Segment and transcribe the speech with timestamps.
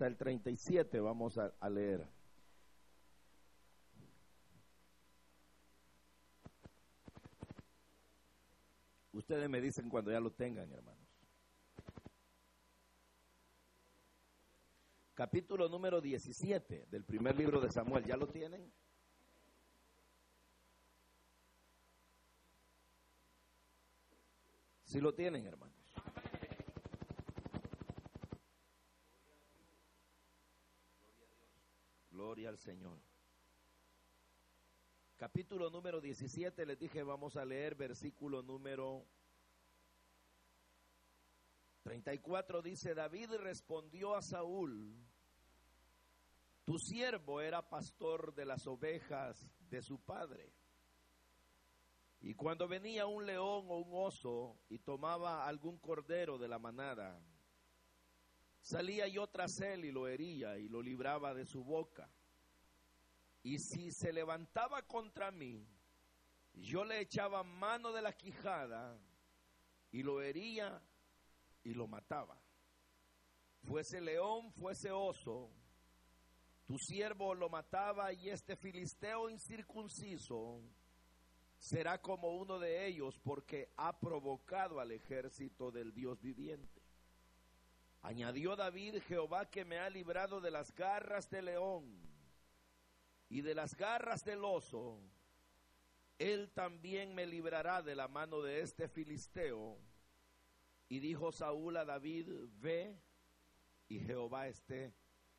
[0.00, 2.08] hasta el 37 vamos a, a leer.
[9.12, 11.06] Ustedes me dicen cuando ya lo tengan, hermanos.
[15.12, 18.72] Capítulo número 17 del primer libro de Samuel, ¿ya lo tienen?
[24.84, 25.80] Si lo tienen, hermanos.
[32.20, 33.00] Gloria Señor.
[35.16, 39.06] Capítulo número 17, les dije, vamos a leer versículo número
[41.82, 42.62] 34.
[42.62, 44.96] Dice, David respondió a Saúl,
[46.64, 50.54] tu siervo era pastor de las ovejas de su padre.
[52.22, 57.18] Y cuando venía un león o un oso y tomaba algún cordero de la manada,
[58.60, 62.10] salía yo tras él y lo hería y lo libraba de su boca.
[63.42, 65.66] Y si se levantaba contra mí,
[66.54, 68.98] yo le echaba mano de la quijada
[69.90, 70.82] y lo hería
[71.64, 72.38] y lo mataba.
[73.62, 75.50] Fuese león, fuese oso,
[76.66, 80.62] tu siervo lo mataba y este filisteo incircunciso
[81.58, 86.80] será como uno de ellos porque ha provocado al ejército del Dios viviente.
[88.02, 92.09] Añadió David, Jehová que me ha librado de las garras del león
[93.30, 95.00] y de las garras del oso,
[96.18, 99.78] él también me librará de la mano de este filisteo.
[100.88, 103.00] Y dijo Saúl a David, ve
[103.88, 104.92] y Jehová esté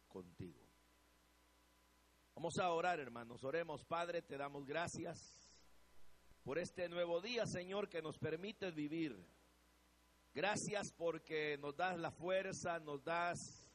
[0.07, 0.65] contigo.
[2.33, 3.43] Vamos a orar, hermanos.
[3.43, 5.51] Oremos, Padre, te damos gracias
[6.43, 9.27] por este nuevo día, Señor, que nos permite vivir.
[10.33, 13.69] Gracias porque nos das la fuerza, nos das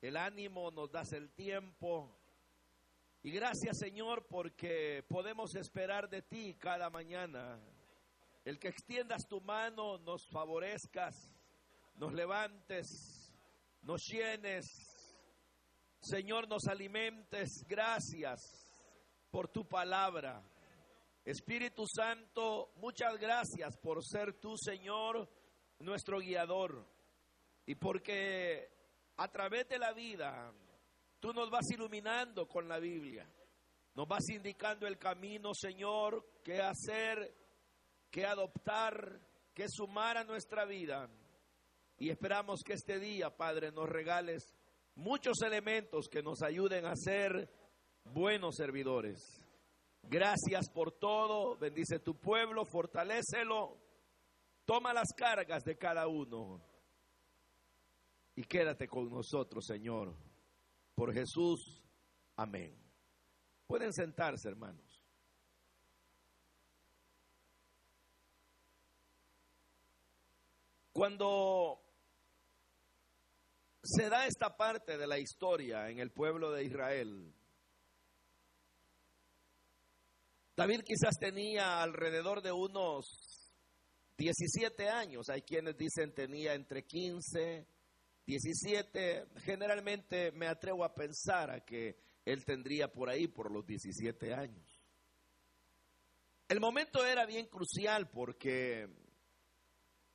[0.00, 2.19] el ánimo, nos das el tiempo.
[3.22, 7.60] Y gracias, Señor, porque podemos esperar de ti cada mañana.
[8.46, 11.14] El que extiendas tu mano, nos favorezcas,
[11.96, 13.30] nos levantes,
[13.82, 14.64] nos llenes.
[16.00, 17.62] Señor, nos alimentes.
[17.68, 18.40] Gracias
[19.30, 20.42] por tu palabra.
[21.22, 25.28] Espíritu Santo, muchas gracias por ser tú, Señor,
[25.78, 26.86] nuestro guiador.
[27.66, 28.70] Y porque
[29.18, 30.50] a través de la vida
[31.20, 33.28] tú nos vas iluminando con la Biblia.
[33.94, 37.34] Nos vas indicando el camino, Señor, qué hacer,
[38.10, 39.20] qué adoptar,
[39.54, 41.08] qué sumar a nuestra vida.
[41.98, 44.54] Y esperamos que este día, Padre, nos regales
[44.94, 47.50] muchos elementos que nos ayuden a ser
[48.04, 49.20] buenos servidores.
[50.02, 51.56] Gracias por todo.
[51.58, 53.76] Bendice tu pueblo, fortalécelo.
[54.64, 56.62] Toma las cargas de cada uno.
[58.36, 60.14] Y quédate con nosotros, Señor.
[61.00, 61.82] Por Jesús.
[62.36, 62.78] Amén.
[63.66, 65.02] Pueden sentarse, hermanos.
[70.92, 71.80] Cuando
[73.82, 77.34] se da esta parte de la historia en el pueblo de Israel,
[80.54, 83.54] David quizás tenía alrededor de unos
[84.18, 85.30] 17 años.
[85.30, 87.66] Hay quienes dicen tenía entre 15,
[88.30, 89.26] 17.
[89.44, 94.80] Generalmente me atrevo a pensar a que él tendría por ahí por los 17 años.
[96.48, 98.88] El momento era bien crucial porque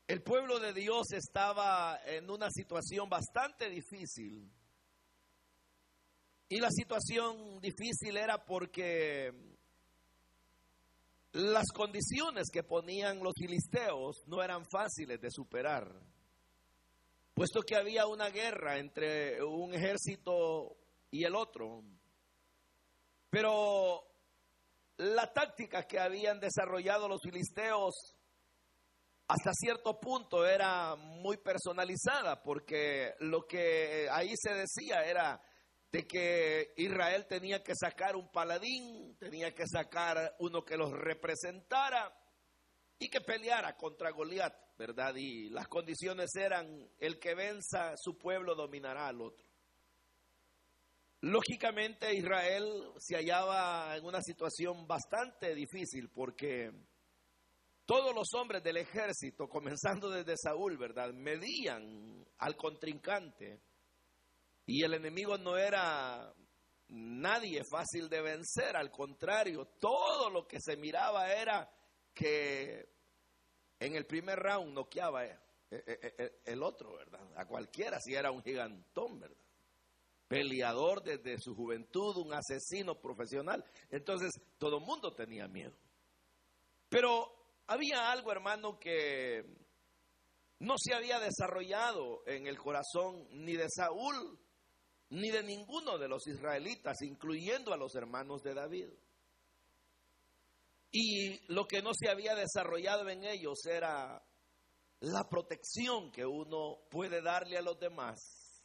[0.08, 4.50] el pueblo de Dios estaba en una situación bastante difícil.
[6.48, 9.34] Y la situación difícil era porque
[11.34, 15.92] las condiciones que ponían los filisteos no eran fáciles de superar,
[17.36, 20.78] puesto que había una guerra entre un ejército
[21.12, 21.84] y el otro.
[23.30, 24.08] Pero
[24.98, 28.16] la táctica que habían desarrollado los filisteos
[29.28, 35.42] hasta cierto punto era muy personalizada, porque lo que ahí se decía era
[35.92, 42.16] de que Israel tenía que sacar un paladín, tenía que sacar uno que los representara
[42.98, 45.16] y que peleara contra Goliat, ¿verdad?
[45.16, 49.46] Y las condiciones eran el que venza su pueblo dominará al otro.
[51.22, 56.72] Lógicamente Israel se hallaba en una situación bastante difícil porque
[57.86, 61.14] todos los hombres del ejército, comenzando desde Saúl, ¿verdad?
[61.14, 63.60] Medían al contrincante
[64.66, 66.34] y el enemigo no era
[66.90, 71.70] nadie fácil de vencer, al contrario, todo lo que se miraba era
[72.14, 72.95] que
[73.80, 75.38] en el primer round noqueaba eh,
[75.72, 77.22] eh, eh, el otro, ¿verdad?
[77.36, 79.38] A cualquiera, si era un gigantón, ¿verdad?
[80.28, 83.64] peleador desde su juventud, un asesino profesional.
[83.90, 85.76] Entonces todo el mundo tenía miedo.
[86.90, 87.32] Pero
[87.68, 89.44] había algo, hermano, que
[90.60, 94.40] no se había desarrollado en el corazón ni de Saúl
[95.10, 98.90] ni de ninguno de los israelitas, incluyendo a los hermanos de David.
[100.92, 104.24] Y lo que no se había desarrollado en ellos era
[105.02, 108.64] la protección que uno puede darle a los demás.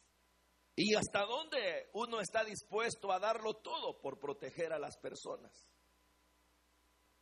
[0.75, 5.51] Y hasta dónde uno está dispuesto a darlo todo por proteger a las personas.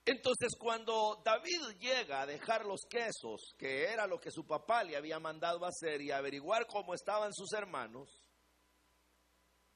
[0.05, 4.95] Entonces cuando David llega a dejar los quesos, que era lo que su papá le
[4.95, 8.18] había mandado hacer y averiguar cómo estaban sus hermanos,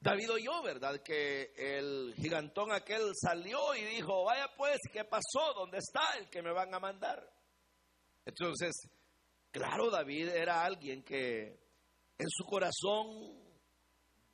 [0.04, 1.02] David oyó, ¿verdad?
[1.02, 5.54] Que el gigantón aquel salió y dijo, vaya pues, ¿qué pasó?
[5.54, 7.26] ¿Dónde está el que me van a mandar?
[8.26, 8.74] Entonces,
[9.50, 11.58] claro, David era alguien que
[12.18, 13.32] en su corazón,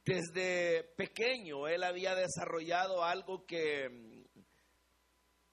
[0.04, 4.26] desde pequeño, él había desarrollado algo que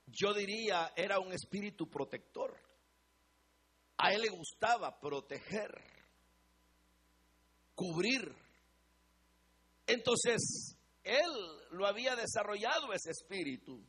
[0.08, 2.60] yo diría era un espíritu protector.
[4.00, 5.80] A él le gustaba proteger,
[7.76, 8.47] cubrir
[9.88, 11.32] entonces, él
[11.72, 13.84] lo había desarrollado ese espíritu,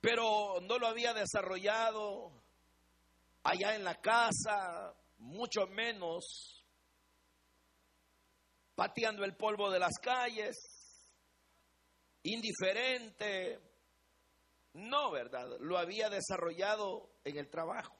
[0.00, 2.42] pero no lo había desarrollado
[3.42, 6.64] allá en la casa, mucho menos
[8.74, 10.56] pateando el polvo de las calles,
[12.22, 13.58] indiferente.
[14.74, 15.48] No, ¿verdad?
[15.60, 17.96] Lo había desarrollado en el trabajo.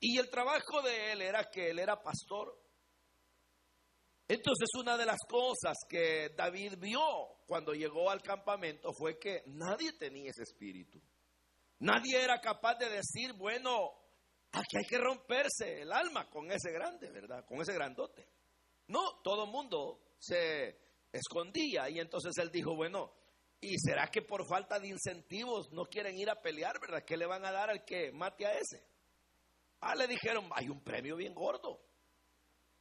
[0.00, 2.58] Y el trabajo de él era que él era pastor.
[4.32, 9.92] Entonces una de las cosas que David vio cuando llegó al campamento fue que nadie
[9.92, 10.98] tenía ese espíritu.
[11.80, 13.92] Nadie era capaz de decir, bueno,
[14.52, 17.44] aquí hay que romperse el alma con ese grande, ¿verdad?
[17.44, 18.26] Con ese grandote.
[18.86, 20.78] No, todo el mundo se
[21.12, 23.12] escondía y entonces él dijo, bueno,
[23.60, 27.04] ¿y será que por falta de incentivos no quieren ir a pelear, ¿verdad?
[27.04, 28.82] ¿Qué le van a dar al que mate a ese?
[29.80, 31.84] Ah, le dijeron, hay un premio bien gordo.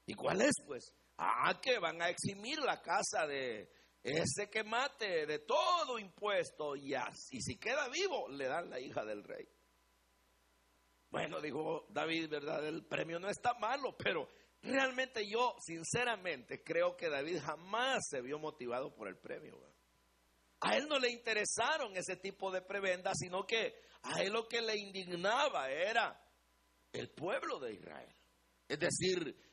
[0.06, 0.54] ¿Y cuál es?
[0.66, 3.72] Pues Ah, que van a eximir la casa de
[4.02, 9.06] ese que mate de todo impuesto y, y si queda vivo le dan la hija
[9.06, 9.48] del rey.
[11.12, 12.68] Bueno, dijo David, ¿verdad?
[12.68, 14.28] El premio no está malo, pero
[14.64, 19.62] realmente yo sinceramente creo que David jamás se vio motivado por el premio.
[20.62, 24.62] A él no le interesaron ese tipo de prebendas, sino que a él lo que
[24.62, 26.20] le indignaba era
[26.92, 28.16] el pueblo de Israel.
[28.68, 29.51] Es decir,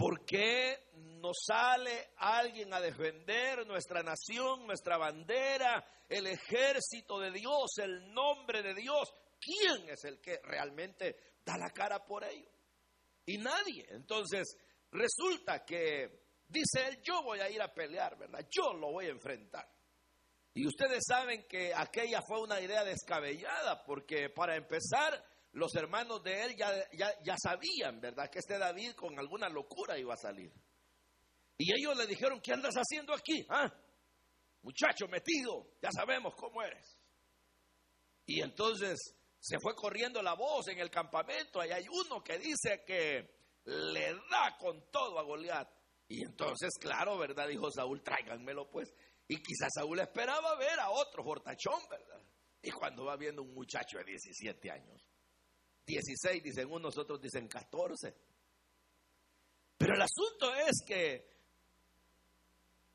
[0.00, 7.76] ¿Por qué no sale alguien a defender nuestra nación, nuestra bandera, el ejército de Dios,
[7.82, 9.12] el nombre de Dios?
[9.38, 12.48] ¿Quién es el que realmente da la cara por ello?
[13.26, 13.84] Y nadie.
[13.90, 14.56] Entonces,
[14.90, 18.48] resulta que dice él, yo voy a ir a pelear, ¿verdad?
[18.50, 19.68] Yo lo voy a enfrentar.
[20.54, 26.44] Y ustedes saben que aquella fue una idea descabellada, porque para empezar, los hermanos de
[26.44, 28.30] él ya, ya, sabían, ¿verdad?
[28.30, 30.52] Que este David con alguna locura iba a salir.
[31.58, 33.44] Y ellos le dijeron, ¿qué andas haciendo aquí?
[33.48, 33.70] ¿Ah?
[34.62, 36.98] Muchacho metido, ya sabemos cómo eres.
[38.26, 38.98] Y entonces
[39.40, 41.64] se fue corriendo la voz en el campamento.
[41.64, 45.68] Y hay uno que dice que le da con todo a Goliat.
[46.08, 47.48] Y entonces, claro, ¿verdad?
[47.48, 48.94] Dijo Saúl, tráiganmelo pues.
[49.26, 52.20] Y quizás Saúl esperaba ver a otro fortachón, ¿verdad?
[52.62, 55.09] Y cuando va viendo un muchacho de 17 años,
[55.90, 58.14] 16 dicen unos, otros dicen 14.
[59.76, 61.30] Pero el asunto es que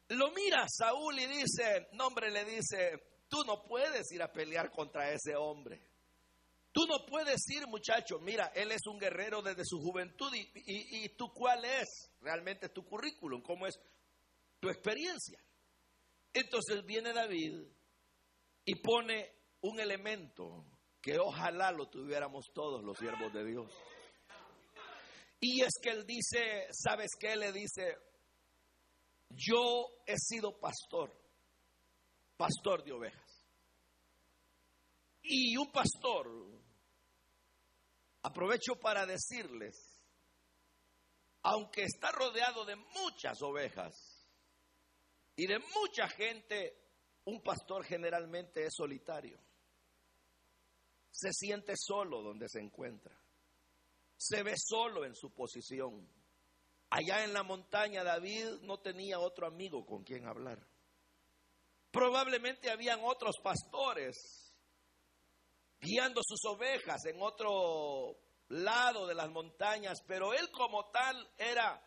[0.10, 5.12] lo mira Saúl y dice, nombre le dice, tú no puedes ir a pelear contra
[5.12, 5.82] ese hombre.
[6.72, 11.06] Tú no puedes ir, muchacho, mira, él es un guerrero desde su juventud y, y,
[11.06, 13.80] y tú cuál es realmente tu currículum, cómo es
[14.60, 15.40] tu experiencia.
[16.34, 17.64] Entonces viene David
[18.66, 20.66] y pone un elemento
[21.06, 23.72] que ojalá lo tuviéramos todos los siervos de Dios.
[25.40, 27.36] Y es que él dice, ¿sabes qué?
[27.36, 27.96] Le dice,
[29.30, 31.16] yo he sido pastor,
[32.36, 33.46] pastor de ovejas.
[35.22, 36.28] Y un pastor,
[38.24, 40.02] aprovecho para decirles,
[41.44, 44.28] aunque está rodeado de muchas ovejas
[45.36, 46.82] y de mucha gente,
[47.26, 49.40] un pastor generalmente es solitario
[51.16, 53.18] se siente solo donde se encuentra.
[54.18, 56.06] Se ve solo en su posición.
[56.90, 60.68] Allá en la montaña David no tenía otro amigo con quien hablar.
[61.90, 64.54] Probablemente habían otros pastores
[65.80, 68.20] guiando sus ovejas en otro
[68.50, 71.82] lado de las montañas, pero él como tal era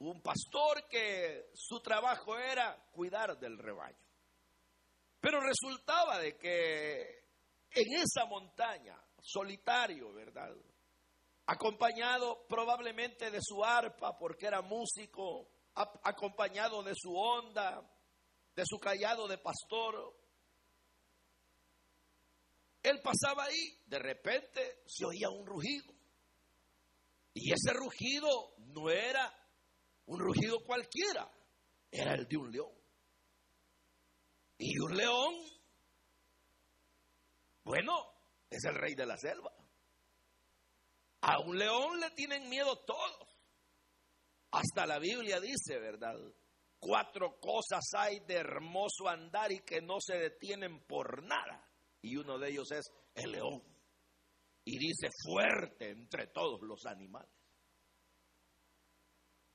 [0.00, 4.04] un pastor que su trabajo era cuidar del rebaño.
[5.18, 7.23] Pero resultaba de que
[7.74, 10.54] en esa montaña, solitario, ¿verdad?
[11.46, 17.82] Acompañado probablemente de su arpa, porque era músico, acompañado de su onda,
[18.54, 20.14] de su callado de pastor.
[22.82, 25.92] Él pasaba ahí, de repente se oía un rugido.
[27.34, 29.32] Y ese rugido no era
[30.06, 31.28] un rugido cualquiera,
[31.90, 32.72] era el de un león.
[34.58, 35.34] Y un león,
[37.64, 37.92] bueno,
[38.50, 39.52] es el rey de la selva.
[41.22, 43.34] A un león le tienen miedo todos.
[44.50, 46.14] Hasta la Biblia dice, ¿verdad?
[46.78, 51.66] Cuatro cosas hay de hermoso andar y que no se detienen por nada.
[52.02, 53.62] Y uno de ellos es el león.
[54.66, 57.32] Y dice fuerte entre todos los animales.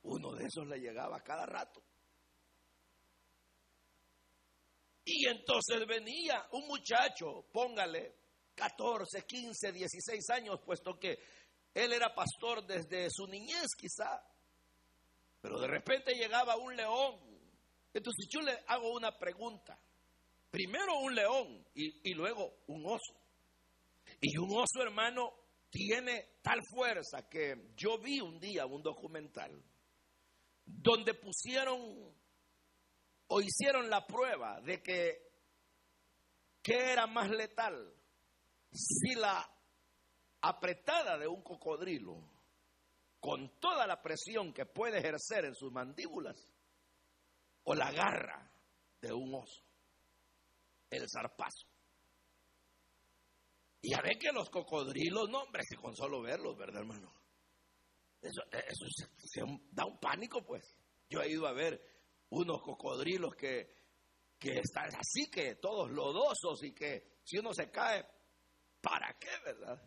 [0.02, 1.82] Uno de esos le llegaba cada rato.
[5.12, 8.14] Y entonces venía un muchacho, póngale
[8.54, 11.18] 14, 15, 16 años, puesto que
[11.74, 14.22] él era pastor desde su niñez quizá.
[15.40, 17.18] Pero de repente llegaba un león.
[17.92, 19.76] Entonces yo le hago una pregunta.
[20.48, 23.20] Primero un león y, y luego un oso.
[24.20, 25.32] Y un oso, hermano,
[25.70, 29.60] tiene tal fuerza que yo vi un día un documental
[30.64, 32.14] donde pusieron
[33.32, 35.30] o hicieron la prueba de que
[36.62, 37.94] qué era más letal,
[38.72, 39.48] si la
[40.40, 42.16] apretada de un cocodrilo
[43.20, 46.36] con toda la presión que puede ejercer en sus mandíbulas
[47.64, 48.50] o la garra
[49.00, 49.62] de un oso,
[50.90, 51.68] el zarpazo.
[53.82, 57.14] Y a ver que los cocodrilos, no hombre, que con solo verlos, ¿verdad, hermano?
[58.20, 60.76] Eso, eso da un pánico, pues.
[61.08, 61.99] Yo he ido a ver
[62.30, 63.68] unos cocodrilos que,
[64.38, 68.06] que están así, que todos lodosos y que si uno se cae,
[68.80, 69.80] ¿para qué, verdad?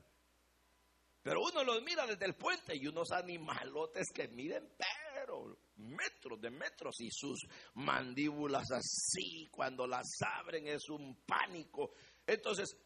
[1.22, 6.50] Pero uno los mira desde el puente y unos animalotes que miden, pero metros de
[6.50, 11.92] metros y sus mandíbulas así, cuando las abren es un pánico.
[12.28, 12.78] Entonces,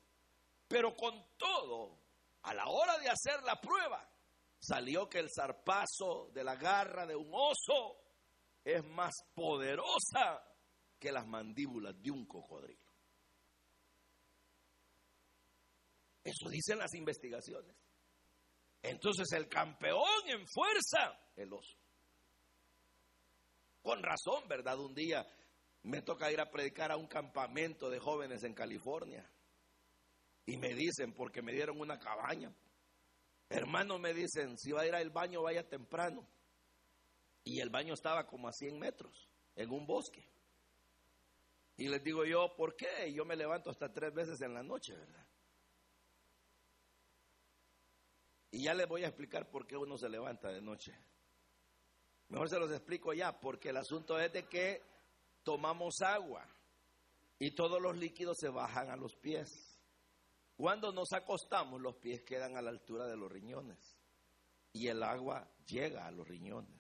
[0.68, 2.00] pero con todo,
[2.44, 4.08] a la hora de hacer la prueba,
[4.60, 8.07] salió que el zarpazo de la garra de un oso
[8.68, 10.44] es más poderosa
[11.00, 12.92] que las mandíbulas de un cocodrilo.
[16.24, 17.74] Eso dicen las investigaciones.
[18.82, 21.78] Entonces el campeón en fuerza, el oso.
[23.82, 24.78] Con razón, ¿verdad?
[24.80, 25.26] Un día
[25.84, 29.32] me toca ir a predicar a un campamento de jóvenes en California.
[30.46, 32.54] Y me dicen, porque me dieron una cabaña,
[33.50, 36.28] Hermanos me dicen, si va a ir al baño, vaya temprano.
[37.48, 40.28] Y el baño estaba como a 100 metros, en un bosque.
[41.78, 43.14] Y les digo yo, ¿por qué?
[43.14, 45.26] Yo me levanto hasta tres veces en la noche, ¿verdad?
[48.52, 50.94] Y ya les voy a explicar por qué uno se levanta de noche.
[52.28, 54.82] Mejor se los explico ya, porque el asunto es de que
[55.44, 56.46] tomamos agua
[57.40, 59.80] y todos los líquidos se bajan a los pies.
[60.58, 63.98] Cuando nos acostamos, los pies quedan a la altura de los riñones
[64.74, 66.77] y el agua llega a los riñones.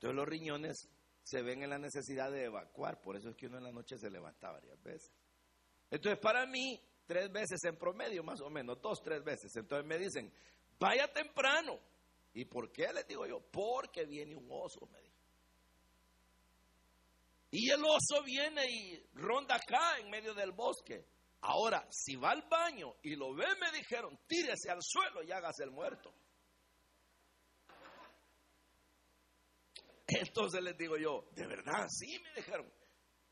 [0.00, 0.88] Entonces los riñones
[1.22, 3.98] se ven en la necesidad de evacuar, por eso es que uno en la noche
[3.98, 5.12] se levanta varias veces.
[5.90, 9.54] Entonces para mí, tres veces en promedio, más o menos, dos, tres veces.
[9.56, 10.32] Entonces me dicen,
[10.78, 11.78] vaya temprano.
[12.32, 12.90] ¿Y por qué?
[12.94, 15.16] Les digo yo, porque viene un oso, me dijo.
[17.50, 21.04] Y el oso viene y ronda acá en medio del bosque.
[21.42, 25.64] Ahora, si va al baño y lo ve, me dijeron, tírese al suelo y hágase
[25.64, 26.14] el muerto.
[30.20, 32.70] Entonces les digo yo, de verdad, sí, me dijeron.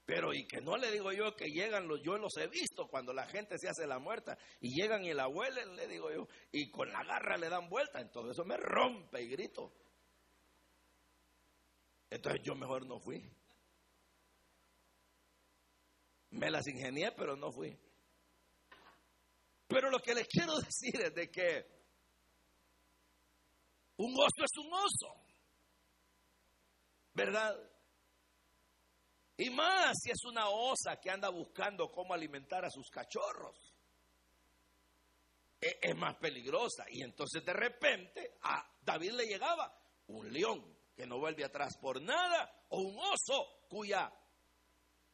[0.05, 3.13] Pero y que no le digo yo que llegan los, yo los he visto cuando
[3.13, 6.71] la gente se hace la muerta y llegan y la huelen, le digo yo, y
[6.71, 9.71] con la garra le dan vuelta, entonces eso me rompe y grito.
[12.09, 13.23] Entonces yo mejor no fui.
[16.31, 17.79] Me las ingenié, pero no fui.
[19.67, 21.67] Pero lo que les quiero decir es de que
[23.99, 25.28] un oso es un oso.
[27.19, 27.59] ¿Verdad?
[29.37, 33.75] Y más si es una osa que anda buscando cómo alimentar a sus cachorros.
[35.61, 36.85] E, es, más peligrosa.
[36.91, 39.77] Y entonces de repente a David le llegaba
[40.09, 44.13] un león que no vuelve atrás por nada o un oso cuya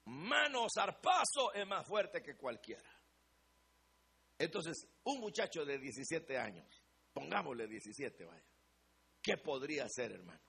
[0.04, 2.90] mano zarpazo es más fuerte que cualquiera.
[4.38, 6.82] Entonces, un muchacho de 17 años,
[7.12, 8.44] pongámosle 17, vaya,
[9.22, 10.43] ¿qué podría hacer, hermano?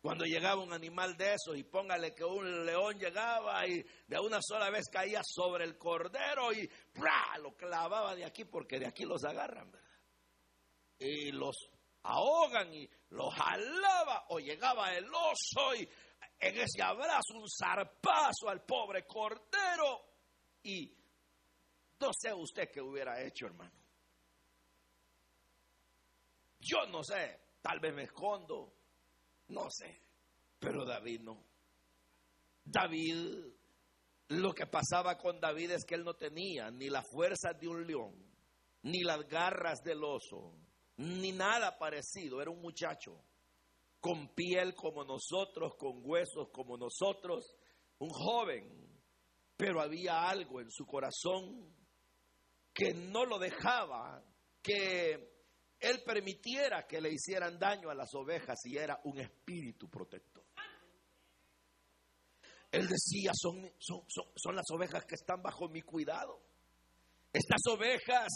[0.00, 4.38] Cuando llegaba un animal de esos y póngale que un león llegaba y de una
[4.40, 6.68] sola vez caía sobre el cordero y
[7.42, 9.88] lo clavaba de aquí porque de aquí los agarran, ¿verdad?
[10.98, 11.54] Y los
[12.02, 15.86] ahogan y los jalaba o llegaba el oso y
[16.38, 20.00] en ese abrazo un zarpazo al pobre cordero
[20.62, 20.96] y
[22.00, 23.78] no sé usted qué hubiera hecho, hermano.
[26.58, 28.79] Yo no sé, tal vez me escondo,
[29.50, 30.02] no sé,
[30.58, 31.44] pero David no.
[32.64, 33.44] David,
[34.28, 37.86] lo que pasaba con David es que él no tenía ni la fuerza de un
[37.86, 38.14] león,
[38.82, 40.56] ni las garras del oso,
[40.96, 42.40] ni nada parecido.
[42.40, 43.24] Era un muchacho
[44.00, 47.54] con piel como nosotros, con huesos como nosotros,
[47.98, 49.02] un joven,
[49.56, 51.74] pero había algo en su corazón
[52.72, 54.24] que no lo dejaba
[54.62, 55.29] que
[55.80, 60.44] él permitiera que le hicieran daño a las ovejas y era un espíritu protector.
[62.70, 64.02] Él decía, son, son,
[64.36, 66.40] son, las ovejas que están bajo mi cuidado.
[67.32, 68.28] Estas ovejas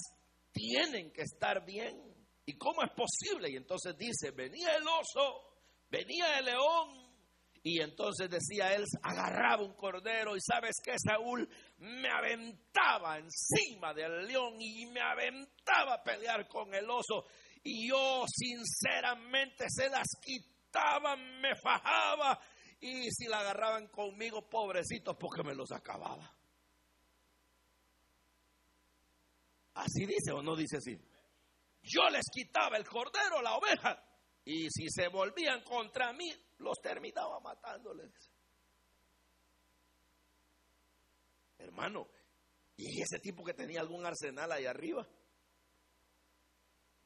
[0.53, 1.95] tienen que estar bien.
[2.47, 3.51] ¿Y cómo es posible?
[3.51, 5.55] Y entonces dice, venía el oso,
[5.89, 7.05] venía el león,
[7.67, 14.27] y entonces decía él, agarraba un cordero y sabes que Saúl me aventaba encima del
[14.27, 17.27] león y me aventaba a pelear con el oso.
[17.63, 22.41] Y yo sinceramente se las quitaba, me fajaba
[22.81, 26.31] y si la agarraban conmigo, pobrecitos, porque me los acababa.
[29.75, 30.97] Así dice o no dice así.
[31.83, 34.03] Yo les quitaba el cordero, la oveja,
[34.45, 38.13] y si se volvían contra mí, los terminaba matándoles.
[41.65, 42.07] Hermano,
[42.77, 45.07] ¿y ese tipo que tenía algún arsenal ahí arriba?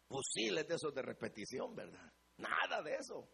[0.08, 2.12] Fusiles de esos de repetición, ¿verdad?
[2.38, 3.28] Nada de eso.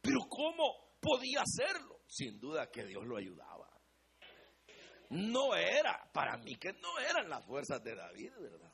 [0.00, 2.00] Pero ¿cómo podía hacerlo?
[2.06, 3.68] Sin duda que Dios lo ayudaba.
[5.10, 8.72] No era, para mí que no eran las fuerzas de David, ¿verdad?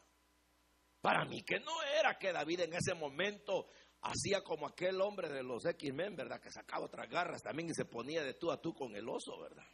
[1.01, 3.69] Para mí que no era que David en ese momento
[4.03, 6.41] hacía como aquel hombre de los X-Men, ¿verdad?
[6.41, 9.41] Que sacaba otras garras también y se ponía de tú a tú con el oso,
[9.41, 9.67] ¿verdad?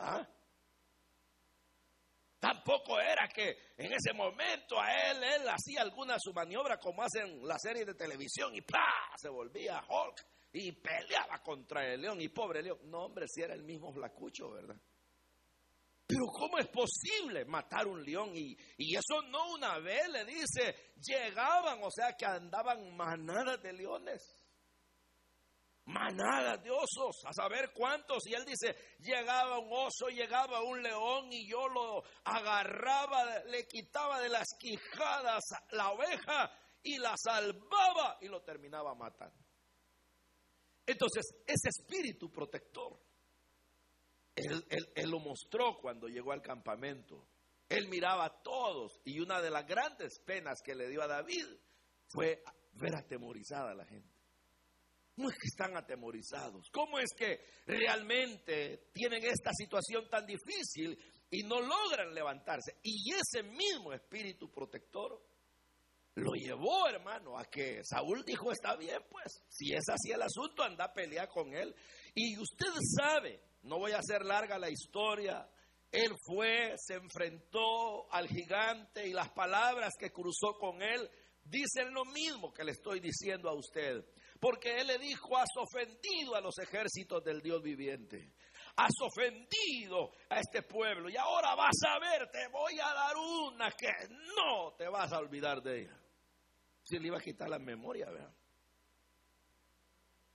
[0.00, 0.26] ¿Ah?
[2.38, 7.46] Tampoco era que en ese momento a él, él hacía alguna su maniobra como hacen
[7.46, 9.12] la serie de televisión y ¡pah!
[9.16, 12.78] se volvía Hulk y peleaba contra el león y pobre león.
[12.84, 14.76] No, hombre, si era el mismo flacucho, ¿verdad?
[16.06, 18.30] Pero ¿cómo es posible matar un león?
[18.34, 23.72] Y, y, eso no una vez, le dice, llegaban, o sea que andaban manadas de
[23.74, 24.39] leones.
[25.86, 28.26] Manadas de osos, a saber cuántos.
[28.26, 34.20] Y él dice, llegaba un oso, llegaba un león y yo lo agarraba, le quitaba
[34.20, 36.50] de las quijadas la oveja
[36.82, 39.44] y la salvaba y lo terminaba matando.
[40.86, 42.98] Entonces, ese espíritu protector
[44.34, 47.26] él, lo mostró cuando llegó al campamento.
[47.68, 51.46] Él miraba a todos y una de las grandes penas que le dio a David
[52.08, 54.19] fue ver atemorizada a la gente.
[55.20, 56.70] ¿Cómo es que están atemorizados?
[56.72, 62.78] ¿Cómo es que realmente tienen esta situación tan difícil y no logran levantarse?
[62.82, 65.22] Y ese mismo espíritu protector
[66.14, 70.62] lo llevó, hermano, a que Saúl dijo, está bien, pues, si es así el asunto,
[70.62, 71.74] anda a pelear con él.
[72.14, 75.46] Y usted sabe no voy a hacer larga la historia.
[75.92, 81.10] Él fue, se enfrentó al gigante y las palabras que cruzó con él
[81.44, 84.02] dicen lo mismo que le estoy diciendo a usted.
[84.40, 88.32] Porque él le dijo, has ofendido a los ejércitos del Dios viviente.
[88.76, 93.70] Has ofendido a este pueblo y ahora vas a ver, te voy a dar una
[93.72, 96.00] que no te vas a olvidar de ella.
[96.82, 98.32] Si le iba a quitar la memoria, ¿verdad?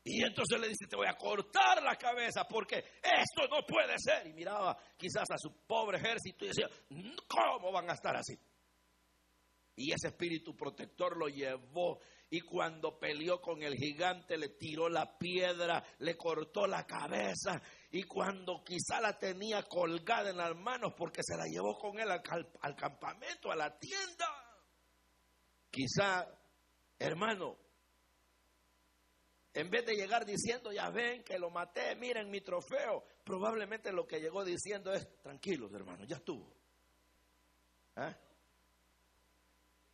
[0.07, 4.27] Y entonces le dice, te voy a cortar la cabeza porque esto no puede ser.
[4.27, 6.69] Y miraba quizás a su pobre ejército y decía,
[7.27, 8.37] ¿cómo van a estar así?
[9.75, 15.17] Y ese espíritu protector lo llevó y cuando peleó con el gigante le tiró la
[15.17, 17.61] piedra, le cortó la cabeza
[17.91, 22.09] y cuando quizá la tenía colgada en las manos porque se la llevó con él
[22.09, 24.25] al, campamento, a la tienda.
[25.69, 26.25] Quizá,
[26.97, 27.57] hermano,
[29.53, 34.07] en vez de llegar diciendo, ya ven que lo maté, miren mi trofeo, probablemente lo
[34.07, 36.53] que llegó diciendo es, tranquilos hermanos, ya estuvo.
[37.95, 38.13] ¿Ah?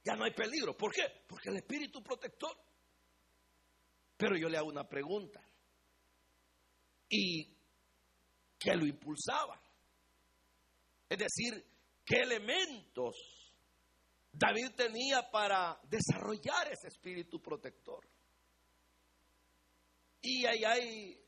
[0.04, 0.76] Ya no hay peligro.
[0.76, 1.04] ¿Por qué?
[1.28, 2.58] Porque el espíritu protector.
[4.18, 5.42] Pero yo le hago una pregunta.
[7.10, 7.56] ¿Y
[8.58, 9.62] qué lo impulsaba?
[11.10, 11.66] Es decir,
[12.06, 13.16] ¿qué elementos
[14.32, 18.08] David tenía para desarrollar ese espíritu protector?
[20.22, 21.20] Y ahí hay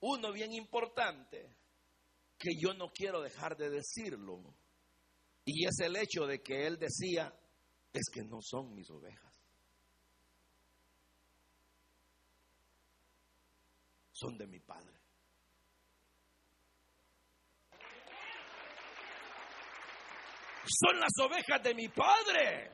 [0.00, 1.56] uno bien importante
[2.38, 4.54] que yo no quiero dejar de decirlo.
[5.44, 7.32] Y es el hecho de que él decía,
[7.92, 9.32] es que no son mis ovejas.
[14.12, 14.98] Son de mi padre.
[20.64, 22.70] Son las ovejas de mi padre.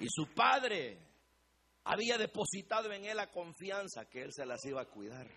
[0.00, 0.98] Y su padre
[1.84, 5.28] había depositado en él la confianza que él se las iba a cuidar.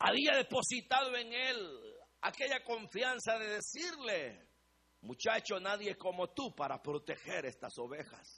[0.00, 4.53] Había depositado en él aquella confianza de decirle,
[5.04, 8.28] muchacho, nadie como tú para proteger estas ovejas.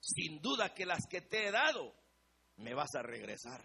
[0.00, 1.94] Sin duda que las que te he dado,
[2.56, 3.62] me vas a regresar.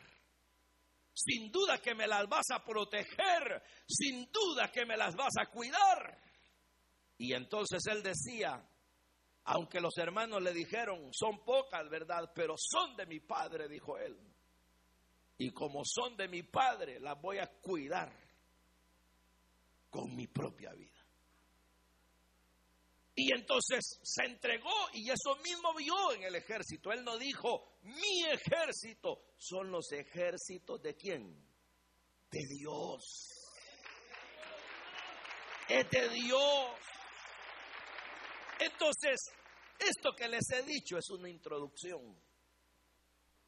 [1.14, 5.48] Sin duda que me las vas a proteger, sin duda que me las vas a
[5.48, 6.22] cuidar.
[7.18, 8.64] Y entonces él decía,
[9.46, 12.32] aunque los hermanos le dijeron, son pocas, ¿verdad?
[12.36, 14.16] Pero son de mi padre, dijo él.
[15.40, 18.12] Y como son de mi padre, las voy a cuidar
[19.90, 20.97] con mi propia vida.
[23.20, 26.92] Y entonces se entregó y eso mismo vio en el ejército.
[26.92, 31.36] Él no dijo, mi ejército, son los ejércitos de quién?
[32.30, 33.04] De Dios.
[35.68, 36.70] Es de Dios.
[38.60, 39.20] Entonces,
[39.80, 42.16] esto que les he dicho es una introducción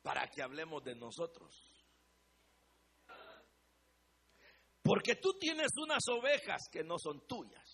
[0.02, 1.72] para que hablemos de nosotros.
[4.82, 7.69] Porque tú tienes unas ovejas que no son tuyas.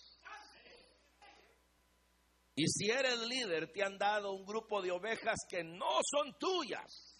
[2.56, 7.14] Y si eres líder, te han dado un grupo de ovejas que no son tuyas.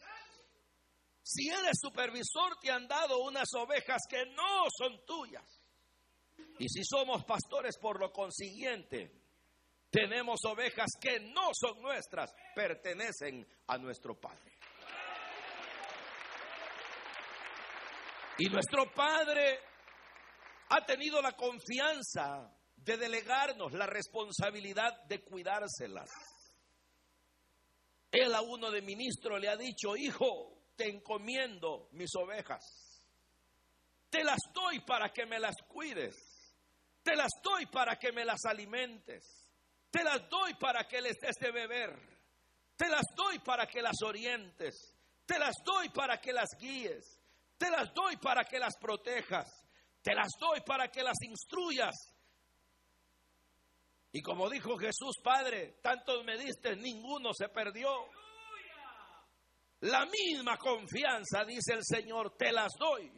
[1.22, 5.44] Si eres supervisor, te han dado unas ovejas que no son tuyas.
[6.58, 9.12] Y si somos pastores, por lo consiguiente,
[9.90, 14.52] tenemos ovejas que no son nuestras, pertenecen a nuestro Padre.
[18.38, 19.60] Y nuestro Padre
[20.70, 22.55] ha tenido la confianza
[22.86, 26.08] de delegarnos la responsabilidad de cuidárselas.
[28.12, 32.62] Él a uno de ministros le ha dicho, hijo, te encomiendo mis ovejas.
[34.08, 36.14] Te las doy para que me las cuides.
[37.02, 39.50] Te las doy para que me las alimentes.
[39.90, 41.90] Te las doy para que les des de beber.
[42.76, 44.94] Te las doy para que las orientes.
[45.26, 47.20] Te las doy para que las guíes.
[47.58, 49.48] Te las doy para que las protejas.
[50.02, 52.15] Te las doy para que las instruyas.
[54.16, 57.90] Y como dijo Jesús, Padre, tantos me diste, ninguno se perdió.
[59.80, 63.12] La misma confianza, dice el Señor, te las doy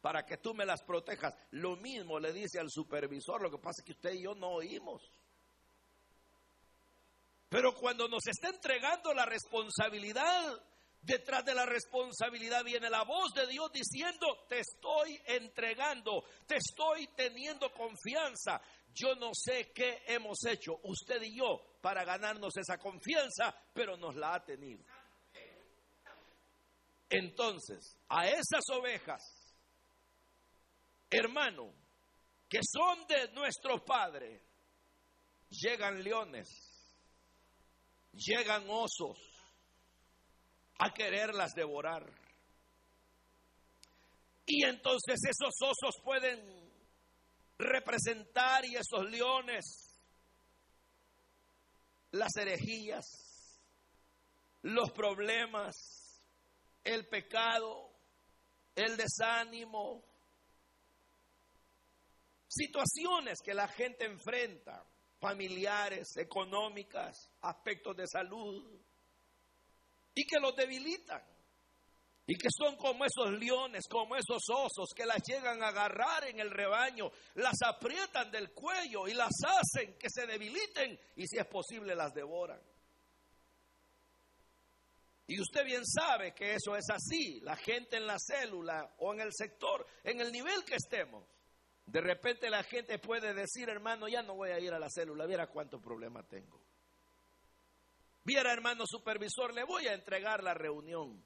[0.00, 1.34] para que tú me las protejas.
[1.50, 4.50] Lo mismo le dice al supervisor, lo que pasa es que usted y yo no
[4.50, 5.02] oímos.
[7.48, 10.56] Pero cuando nos está entregando la responsabilidad,
[11.02, 17.08] detrás de la responsabilidad viene la voz de Dios diciendo, te estoy entregando, te estoy
[17.16, 18.60] teniendo confianza.
[18.94, 24.14] Yo no sé qué hemos hecho usted y yo para ganarnos esa confianza, pero nos
[24.16, 24.84] la ha tenido.
[27.08, 29.22] Entonces, a esas ovejas,
[31.10, 31.74] hermano,
[32.48, 34.42] que son de nuestro Padre,
[35.50, 36.72] llegan leones
[38.12, 39.18] llegan osos
[40.78, 42.04] a quererlas devorar.
[44.46, 46.61] Y entonces esos osos pueden
[47.62, 49.88] representar y esos leones
[52.12, 53.60] las herejías,
[54.62, 56.20] los problemas,
[56.84, 57.90] el pecado,
[58.74, 60.04] el desánimo,
[62.48, 64.84] situaciones que la gente enfrenta
[65.20, 68.80] familiares, económicas, aspectos de salud,
[70.14, 71.22] y que los debilitan.
[72.26, 76.38] Y que son como esos leones, como esos osos que las llegan a agarrar en
[76.38, 81.46] el rebaño, las aprietan del cuello y las hacen que se debiliten y si es
[81.46, 82.60] posible las devoran.
[85.26, 89.20] Y usted bien sabe que eso es así, la gente en la célula o en
[89.20, 91.24] el sector, en el nivel que estemos,
[91.86, 95.26] de repente la gente puede decir, hermano, ya no voy a ir a la célula,
[95.26, 96.60] viera cuánto problema tengo.
[98.24, 101.22] Viera, hermano supervisor, le voy a entregar la reunión.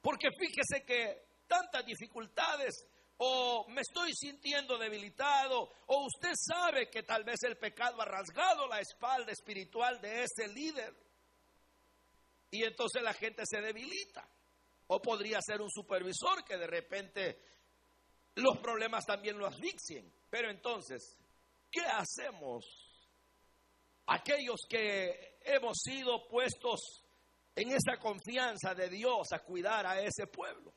[0.00, 2.86] Porque fíjese que tantas dificultades,
[3.18, 8.66] o me estoy sintiendo debilitado, o usted sabe que tal vez el pecado ha rasgado
[8.66, 10.94] la espalda espiritual de ese líder.
[12.50, 14.26] Y entonces la gente se debilita.
[14.86, 17.38] O podría ser un supervisor que de repente
[18.36, 20.12] los problemas también lo asfixien.
[20.30, 21.16] Pero entonces,
[21.70, 22.64] ¿qué hacemos?
[24.06, 27.04] Aquellos que hemos sido puestos
[27.54, 30.72] en esa confianza de Dios a cuidar a ese pueblo.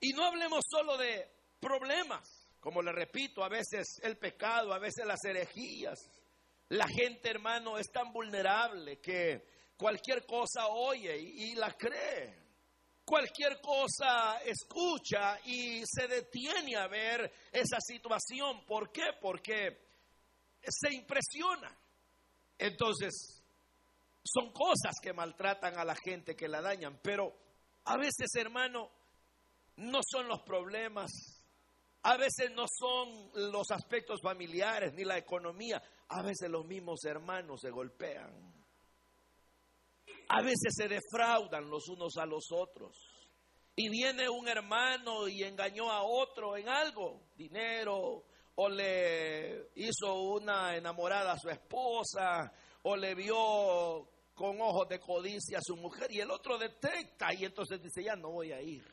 [0.00, 5.06] Y no hablemos solo de problemas, como le repito, a veces el pecado, a veces
[5.06, 6.10] las herejías.
[6.70, 9.46] La gente, hermano, es tan vulnerable que
[9.76, 12.44] cualquier cosa oye y, la cree.
[13.04, 18.66] Cualquier cosa escucha y se detiene a ver esa situación.
[18.66, 19.12] ¿Por qué?
[19.20, 19.86] Porque
[20.66, 21.72] se impresiona.
[22.58, 23.35] Entonces,
[24.26, 26.98] son cosas que maltratan a la gente, que la dañan.
[27.02, 27.32] Pero
[27.84, 28.90] a veces, hermano,
[29.76, 31.10] no son los problemas,
[32.02, 37.60] a veces no son los aspectos familiares ni la economía, a veces los mismos hermanos
[37.60, 38.54] se golpean.
[40.28, 42.96] A veces se defraudan los unos a los otros.
[43.76, 50.76] Y viene un hermano y engañó a otro en algo, dinero, o le hizo una
[50.76, 52.50] enamorada a su esposa,
[52.84, 57.46] o le vio con ojos de codicia a su mujer, y el otro detecta y
[57.46, 58.84] entonces dice, ya no voy a ir.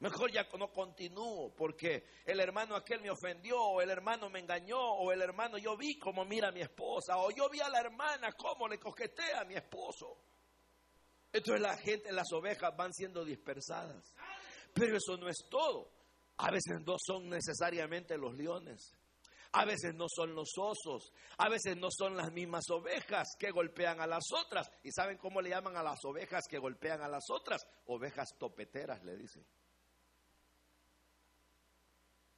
[0.00, 4.80] Mejor ya no continúo porque el hermano aquel me ofendió, o el hermano me engañó,
[4.80, 7.80] o el hermano yo vi cómo mira a mi esposa, o yo vi a la
[7.80, 10.16] hermana cómo le coquetea a mi esposo.
[11.30, 14.14] Entonces la gente, las ovejas van siendo dispersadas.
[14.72, 15.90] Pero eso no es todo.
[16.38, 18.94] A veces no son necesariamente los leones.
[19.52, 24.00] A veces no son los osos, a veces no son las mismas ovejas que golpean
[24.00, 24.70] a las otras.
[24.82, 27.62] ¿Y saben cómo le llaman a las ovejas que golpean a las otras?
[27.86, 29.46] Ovejas topeteras, le dicen.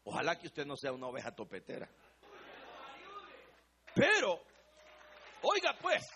[0.05, 1.88] Ojalá que usted no sea una oveja topetera.
[3.94, 4.40] Pero,
[5.42, 6.07] oiga pues,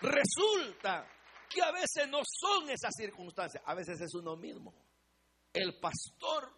[0.00, 1.06] resulta
[1.48, 4.72] que a veces no son esas circunstancias, a veces es uno mismo.
[5.52, 6.50] El pastor,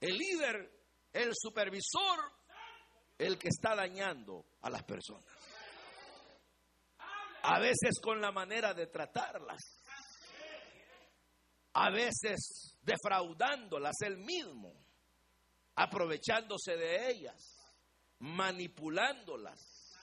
[0.00, 0.77] el líder,
[1.12, 2.32] el supervisor,
[3.18, 5.24] el que está dañando a las personas.
[7.42, 9.60] A veces con la manera de tratarlas.
[11.74, 14.88] A veces defraudándolas él mismo
[15.78, 17.56] aprovechándose de ellas,
[18.18, 19.94] manipulándolas,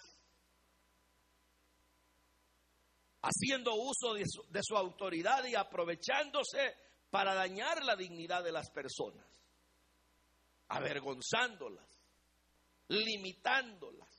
[3.21, 6.75] haciendo uso de su, autoridad y aprovechándose
[7.09, 9.25] para dañar la dignidad de las personas,
[10.67, 11.87] avergonzándolas,
[12.87, 14.09] limitándolas.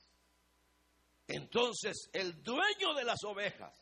[1.29, 3.75] Entonces, el dueño de las ovejas,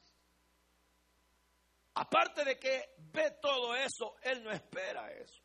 [1.95, 5.43] aparte de que ve todo eso, él no espera eso.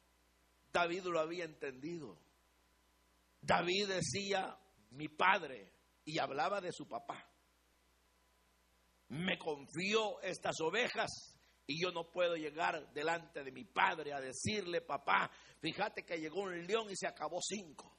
[0.72, 2.18] David lo había entendido.
[3.42, 4.58] David decía,
[4.92, 5.74] mi padre,
[6.06, 7.26] y hablaba de su papá.
[9.10, 11.39] Me confió estas ovejas
[11.70, 15.30] y yo no puedo llegar delante de mi padre a decirle, papá,
[15.62, 17.96] fíjate que llegó un león y se acabó cinco.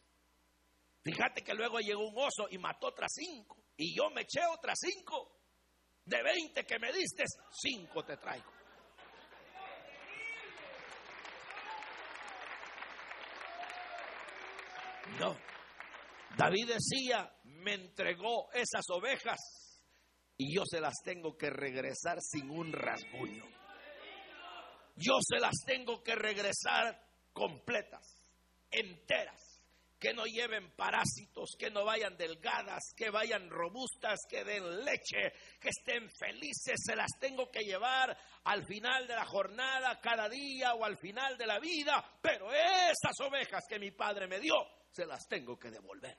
[1.04, 3.62] Fíjate que luego llegó un oso y mató otras cinco.
[3.76, 5.38] Y yo me eché otras cinco.
[6.04, 7.22] De veinte que me diste,
[7.62, 8.50] cinco te traigo.
[15.20, 15.36] No.
[16.36, 19.38] David decía, me entregó esas ovejas
[20.36, 23.59] y yo se las tengo que regresar sin un rasguño.
[25.00, 28.22] Yo se las tengo que regresar completas,
[28.70, 29.62] enteras,
[29.98, 35.70] que no lleven parásitos, que no vayan delgadas, que vayan robustas, que den leche, que
[35.70, 40.84] estén felices, se las tengo que llevar al final de la jornada, cada día o
[40.84, 44.54] al final de la vida, pero esas ovejas que mi padre me dio,
[44.90, 46.18] se las tengo que devolver.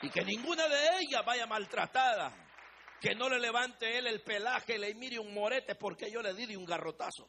[0.00, 2.47] Y que ninguna de ellas vaya maltratada.
[3.00, 6.34] Que no le levante él el pelaje y le mire un morete porque yo le
[6.34, 7.28] di de un garrotazo.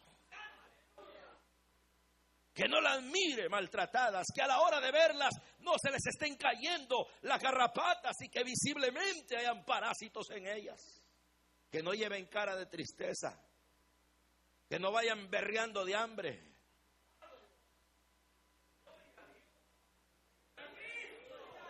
[2.54, 6.36] Que no las mire maltratadas, que a la hora de verlas no se les estén
[6.36, 10.82] cayendo las garrapatas y que visiblemente hayan parásitos en ellas.
[11.72, 13.40] Que no lleven cara de tristeza,
[14.68, 16.50] que no vayan berreando de hambre,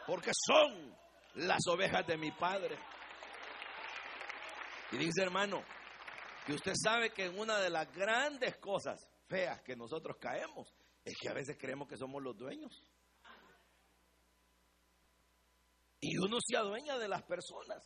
[0.09, 0.97] porque son
[1.35, 2.75] las ovejas de mi Padre.
[4.91, 5.63] Y dice hermano,
[6.45, 10.73] que usted sabe que una de las grandes cosas feas que nosotros caemos
[11.06, 12.82] es que a veces creemos que somos los dueños.
[16.02, 17.84] Y uno se adueña de las personas.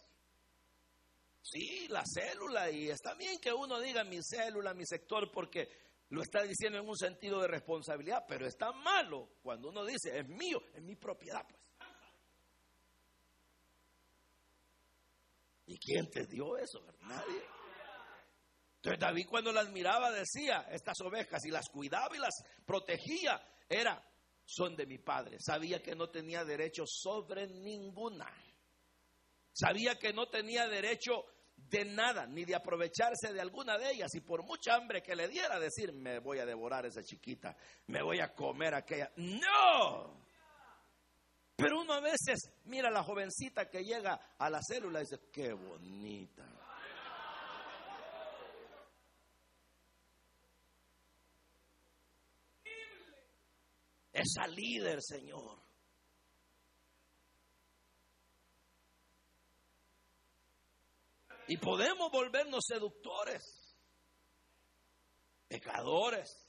[1.42, 5.68] Sí, la célula, y está bien que uno diga mi célula, mi sector, porque
[6.10, 10.28] lo está diciendo en un sentido de responsabilidad, pero está malo cuando uno dice es
[10.28, 11.63] mío, es mi propiedad, pues.
[15.66, 16.80] ¿Y quién te dio eso?
[17.02, 17.42] Nadie.
[18.76, 24.04] Entonces David cuando las miraba decía, estas ovejas y las cuidaba y las protegía, era,
[24.44, 25.38] son de mi padre.
[25.40, 28.30] Sabía que no tenía derecho sobre ninguna.
[29.54, 34.14] Sabía que no tenía derecho de nada, ni de aprovecharse de alguna de ellas.
[34.16, 37.56] Y por mucha hambre que le diera, decir, me voy a devorar a esa chiquita,
[37.88, 39.12] me voy a comer aquella.
[39.16, 40.26] No.
[41.56, 45.20] Pero uno a veces mira a la jovencita que llega a la célula y dice,
[45.32, 46.46] qué bonita.
[54.12, 55.60] Esa líder, Señor.
[61.48, 63.76] Y podemos volvernos seductores,
[65.48, 66.43] pecadores.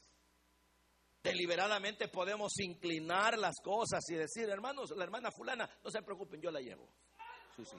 [1.25, 6.51] Deliberadamente podemos inclinar las cosas y decir, hermanos, la hermana fulana, no se preocupen, yo
[6.51, 6.87] la llevo.
[7.57, 7.77] Sí, sí.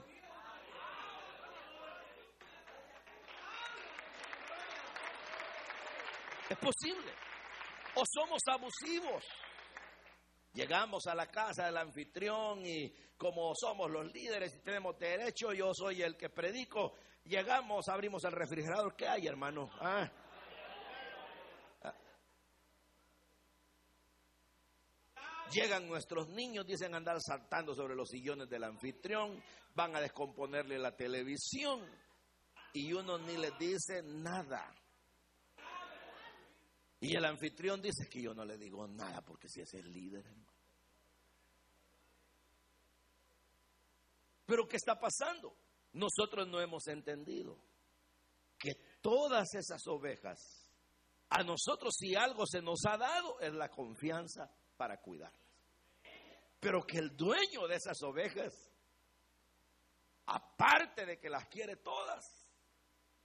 [6.50, 7.12] Es posible.
[7.94, 9.24] O somos abusivos.
[10.54, 15.72] Llegamos a la casa del anfitrión y como somos los líderes y tenemos derecho, yo
[15.72, 19.70] soy el que predico, llegamos, abrimos el refrigerador, ¿qué hay hermano?
[19.80, 20.10] Ah.
[25.52, 29.42] Llegan nuestros niños, dicen andar saltando sobre los sillones del anfitrión,
[29.74, 31.82] van a descomponerle la televisión
[32.74, 34.74] y uno ni les dice nada.
[37.00, 40.26] Y el anfitrión dice que yo no le digo nada porque si es el líder.
[44.46, 45.56] Pero ¿qué está pasando?
[45.94, 47.58] Nosotros no hemos entendido
[48.58, 50.40] que todas esas ovejas,
[51.30, 55.42] a nosotros si algo se nos ha dado es la confianza para cuidarlas.
[56.60, 58.54] Pero que el dueño de esas ovejas,
[60.26, 62.26] aparte de que las quiere todas,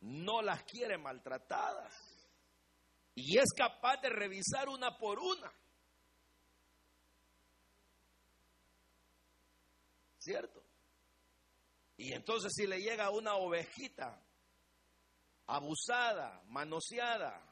[0.00, 1.92] no las quiere maltratadas.
[3.14, 5.52] Y es capaz de revisar una por una.
[10.18, 10.62] ¿Cierto?
[11.96, 14.22] Y entonces si le llega una ovejita
[15.46, 17.42] abusada, manoseada,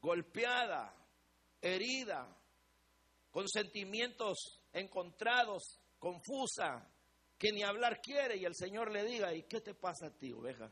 [0.00, 0.94] golpeada,
[1.60, 2.39] herida,
[3.30, 6.88] con sentimientos encontrados, confusa,
[7.38, 10.32] que ni hablar quiere y el Señor le diga, ¿y qué te pasa a ti,
[10.32, 10.70] oveja?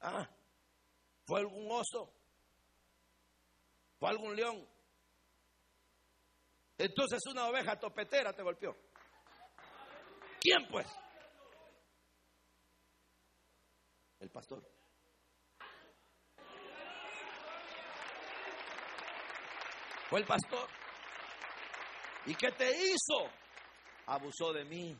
[0.00, 0.28] Ah,
[1.24, 2.12] ¿fue algún oso?
[3.98, 4.68] ¿Fue algún león?
[6.76, 8.76] Entonces una oveja topetera te golpeó.
[10.40, 10.86] ¿Quién pues?
[14.20, 14.62] el pastor.
[20.10, 20.68] Fue el pastor.
[22.28, 23.30] ¿Y qué te hizo?
[24.06, 24.94] Abusó de mí,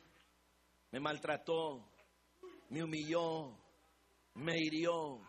[0.91, 1.87] me maltrató,
[2.69, 3.55] me humilló,
[4.33, 5.21] me hirió,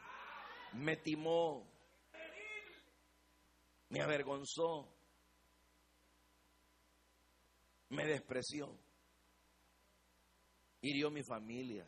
[0.72, 1.70] me timó,
[3.90, 4.88] me avergonzó,
[7.90, 8.74] me despreció,
[10.80, 11.86] hirió mi familia.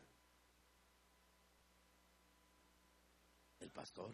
[3.63, 4.13] el pastor.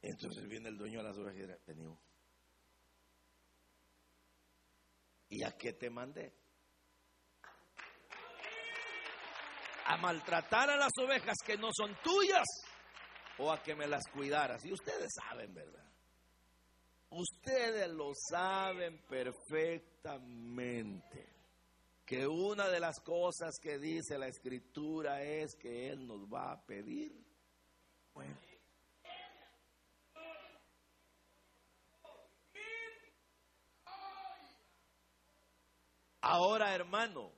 [0.00, 2.11] Entonces viene el dueño de las ovejas y.
[5.32, 6.30] ¿Y a qué te mandé?
[9.86, 12.44] ¿A maltratar a las ovejas que no son tuyas?
[13.38, 14.62] ¿O a que me las cuidaras?
[14.66, 15.90] Y ustedes saben, ¿verdad?
[17.08, 21.32] Ustedes lo saben perfectamente
[22.04, 26.60] que una de las cosas que dice la escritura es que Él nos va a
[26.66, 27.24] pedir.
[28.12, 28.51] Bueno.
[36.32, 37.30] Ahora, hermano,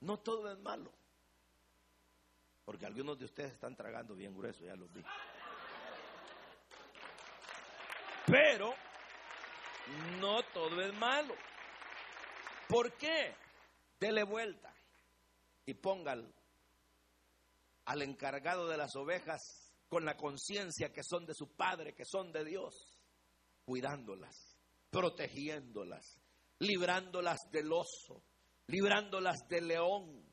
[0.00, 0.92] no todo es malo.
[2.66, 5.02] Porque algunos de ustedes están tragando bien grueso, ya los vi.
[8.26, 8.74] Pero
[10.20, 11.34] no todo es malo.
[12.68, 13.34] ¿Por qué?
[13.98, 14.74] dele vuelta
[15.66, 16.32] y póngalo
[17.84, 22.32] al encargado de las ovejas con la conciencia que son de su Padre, que son
[22.32, 22.98] de Dios,
[23.64, 24.56] cuidándolas,
[24.90, 26.18] protegiéndolas,
[26.60, 28.22] librándolas del oso,
[28.68, 30.24] librándolas del león,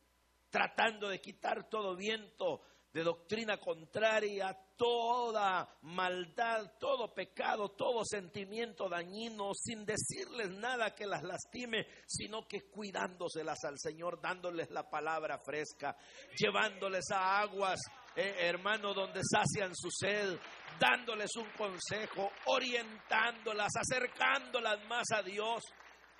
[0.49, 2.61] tratando de quitar todo viento
[2.93, 11.23] de doctrina contraria, toda maldad, todo pecado, todo sentimiento dañino, sin decirles nada que las
[11.23, 15.95] lastime, sino que cuidándoselas al Señor, dándoles la palabra fresca,
[16.39, 17.80] llevándoles a aguas,
[18.15, 20.38] eh, hermano, donde sacian su sed,
[20.80, 25.61] dándoles un consejo, orientándolas, acercándolas más a Dios.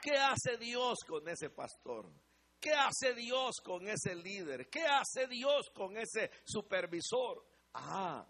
[0.02, 2.12] ¿Qué hace Dios con ese pastor?
[2.60, 4.70] ¿Qué hace Dios con ese líder?
[4.70, 7.45] ¿Qué hace Dios con ese supervisor?
[7.74, 8.28] Ah,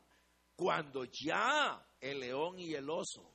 [0.55, 3.33] cuando ya el león y el oso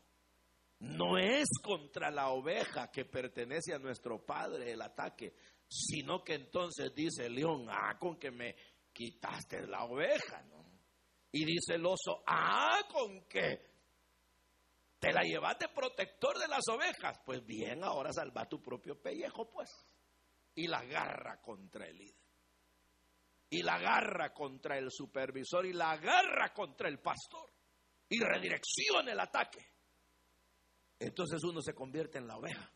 [0.80, 5.34] no es contra la oveja que pertenece a nuestro Padre el ataque,
[5.68, 8.54] sino que entonces dice el león, ah, con que me
[8.92, 10.62] quitaste la oveja, ¿no?
[11.30, 13.71] Y dice el oso, ah, con que
[15.02, 17.18] te la llevaste protector de las ovejas.
[17.26, 19.68] Pues bien, ahora salva tu propio pellejo, pues.
[20.54, 22.22] Y la agarra contra el líder.
[23.50, 27.50] Y la agarra contra el supervisor y la agarra contra el pastor.
[28.08, 29.58] Y redirecciona el ataque.
[31.00, 32.72] Entonces uno se convierte en la oveja.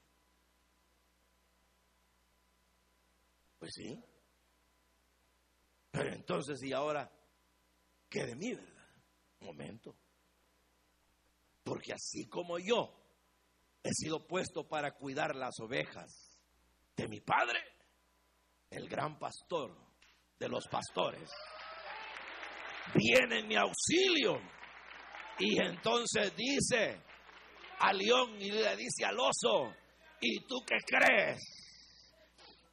[3.60, 4.04] Pues sí.
[5.92, 7.08] Pero entonces, ¿y ahora
[8.10, 8.88] qué de mí, verdad?
[9.42, 9.96] Momento.
[11.66, 12.94] Porque así como yo
[13.82, 16.38] he sido puesto para cuidar las ovejas
[16.96, 17.58] de mi padre,
[18.70, 19.76] el gran pastor
[20.38, 21.28] de los pastores,
[22.94, 24.40] viene en mi auxilio.
[25.40, 27.02] Y entonces dice
[27.80, 29.74] al león y le dice al oso,
[30.20, 31.42] ¿y tú qué crees?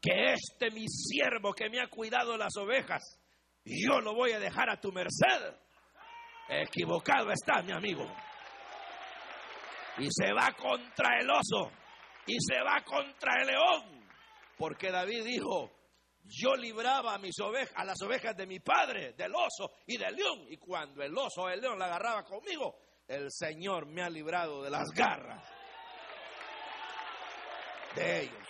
[0.04, 3.02] que este mi siervo que me ha cuidado las ovejas,
[3.64, 5.56] yo lo voy a dejar a tu merced.
[6.50, 8.06] Equivocado está, mi amigo.
[9.98, 11.72] Y se va contra el oso
[12.26, 14.08] y se va contra el león.
[14.58, 15.72] Porque David dijo,
[16.24, 20.16] yo libraba a mis ovejas, a las ovejas de mi padre, del oso y del
[20.16, 20.46] león.
[20.50, 22.76] Y cuando el oso o el león la agarraba conmigo,
[23.08, 25.44] el Señor me ha librado de las garras
[27.96, 28.48] de ellos.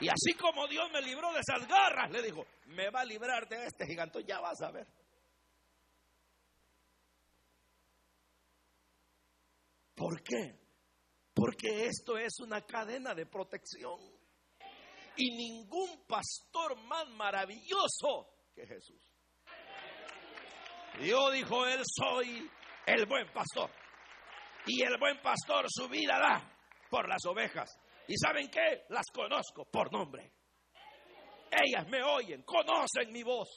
[0.00, 3.48] Y así como Dios me libró de esas garras, le dijo, me va a librar
[3.48, 4.86] de este gigante, ya vas a ver.
[9.94, 10.65] ¿Por qué?
[11.36, 14.00] Porque esto es una cadena de protección.
[15.18, 19.12] Y ningún pastor más maravilloso que Jesús.
[21.02, 22.50] Yo dijo, Él soy
[22.86, 23.70] el buen pastor.
[24.64, 26.58] Y el buen pastor su vida da
[26.88, 27.78] por las ovejas.
[28.08, 28.86] ¿Y saben qué?
[28.88, 30.32] Las conozco por nombre.
[31.50, 33.48] Ellas me oyen, conocen mi voz.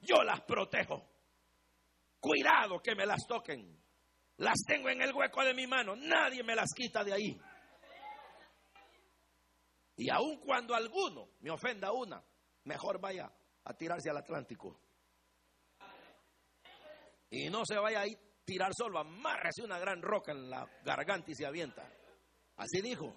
[0.00, 1.04] Yo las protejo.
[2.20, 3.81] Cuidado que me las toquen.
[4.42, 5.94] Las tengo en el hueco de mi mano.
[5.94, 7.40] Nadie me las quita de ahí.
[9.96, 12.20] Y aun cuando alguno me ofenda una,
[12.64, 13.32] mejor vaya
[13.62, 14.80] a tirarse al Atlántico.
[17.30, 21.30] Y no se vaya a ir tirar solo, amárrese una gran roca en la garganta
[21.30, 21.88] y se avienta.
[22.56, 23.14] Así dijo.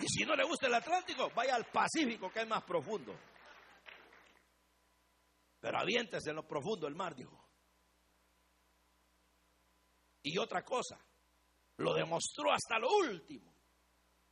[0.00, 3.14] Y si no le gusta el Atlántico, vaya al Pacífico, que es más profundo.
[5.64, 7.42] Pero aviéntese en lo profundo el mar, dijo.
[10.22, 11.02] Y otra cosa,
[11.78, 13.50] lo demostró hasta lo último.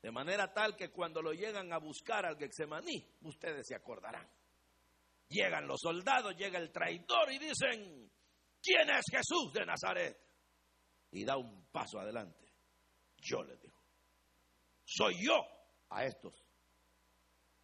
[0.02, 4.28] De manera tal que cuando lo llegan a buscar al Gexemaní, ustedes se acordarán.
[5.30, 8.12] Llegan los soldados, llega el traidor y dicen,
[8.60, 10.14] ¿quién es Jesús de Nazaret?
[11.12, 12.52] Y da un paso adelante.
[13.16, 13.80] Yo les digo,
[14.84, 15.42] soy yo
[15.88, 16.34] a estos.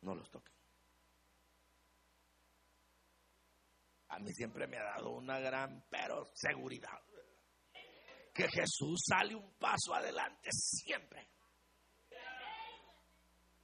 [0.01, 0.58] No los toquen.
[4.19, 7.01] A mí siempre me ha dado una gran, pero seguridad.
[8.35, 11.29] Que Jesús sale un paso adelante siempre.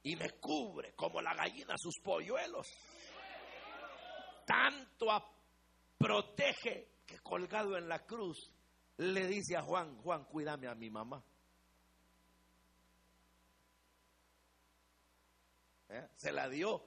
[0.03, 2.69] Y me cubre como la gallina sus polluelos.
[4.45, 5.07] Tanto
[5.97, 8.49] protege que colgado en la cruz
[8.95, 11.21] le dice a Juan, Juan, cuídame a mi mamá.
[15.89, 16.07] ¿Eh?
[16.15, 16.81] Se la dio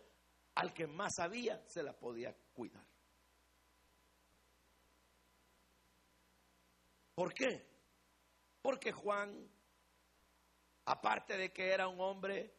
[0.54, 2.87] al que más sabía, se la podía cuidar.
[7.18, 7.66] ¿Por qué?
[8.62, 9.50] Porque Juan,
[10.84, 12.54] aparte de que era un hombre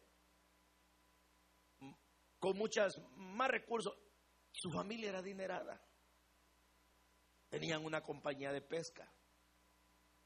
[2.39, 3.97] con muchas más recursos,
[4.51, 5.81] su familia era adinerada.
[7.47, 9.09] Tenían una compañía de pesca.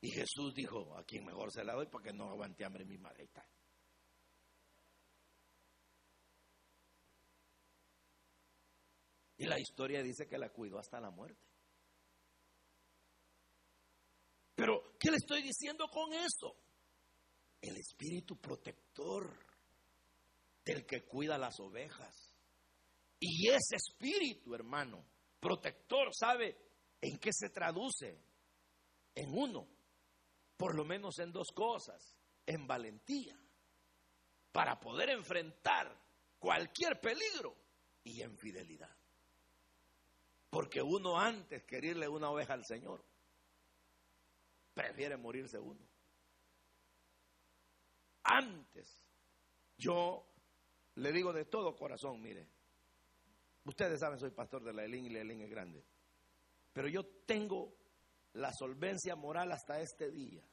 [0.01, 3.29] Y Jesús dijo, a quien mejor se la doy porque no aguante hambre mi madre.
[9.38, 11.53] Y la historia dice que la cuidó hasta la muerte.
[14.56, 16.56] Pero, ¿qué le estoy diciendo con eso?
[17.62, 19.36] El espíritu protector
[20.64, 22.34] del que cuida las ovejas.
[23.20, 25.06] Y ese espíritu, hermano,
[25.39, 26.58] protector, ¿sabe
[27.01, 28.22] en qué se traduce?
[29.16, 29.68] En uno,
[30.58, 33.38] por lo menos en dos cosas, en valentía,
[34.51, 35.95] para poder enfrentar
[36.39, 37.56] cualquier peligro
[38.04, 38.95] y en fidelidad.
[40.49, 43.04] Porque uno antes que irle una oveja al Señor,
[44.74, 45.80] prefiere morirse uno.
[48.24, 49.05] Antes,
[49.78, 50.26] yo
[50.95, 52.47] le digo de todo corazón, mire,
[53.65, 55.84] ustedes saben, soy pastor de la Elín y la Elín es grande,
[56.71, 57.74] pero yo tengo
[58.34, 60.43] la solvencia moral hasta este día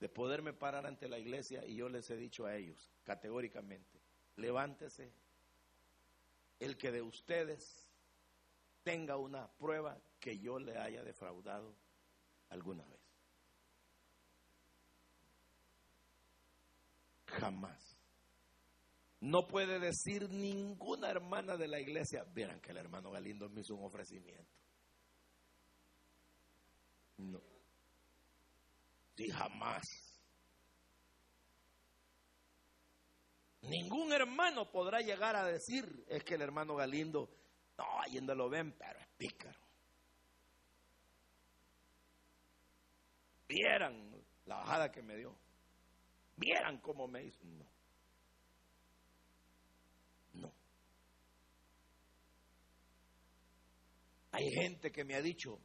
[0.00, 4.00] de poderme parar ante la iglesia y yo les he dicho a ellos categóricamente,
[4.36, 5.12] levántese
[6.58, 7.90] el que de ustedes
[8.82, 11.74] tenga una prueba que yo le haya defraudado
[12.48, 12.99] alguna vez.
[17.38, 17.96] Jamás.
[19.20, 23.74] No puede decir ninguna hermana de la iglesia, verán que el hermano Galindo me hizo
[23.74, 24.50] un ofrecimiento.
[27.18, 27.40] No.
[29.16, 30.10] Sí, jamás.
[33.62, 37.28] Ningún hermano podrá llegar a decir, es que el hermano Galindo,
[37.76, 39.60] no, donde lo ven, pero es pícaro.
[43.46, 45.36] Vieran la bajada que me dio.
[46.40, 47.44] Vieran cómo me hizo.
[47.44, 47.66] No.
[50.34, 50.52] No.
[54.32, 55.60] Hay gente que me ha dicho,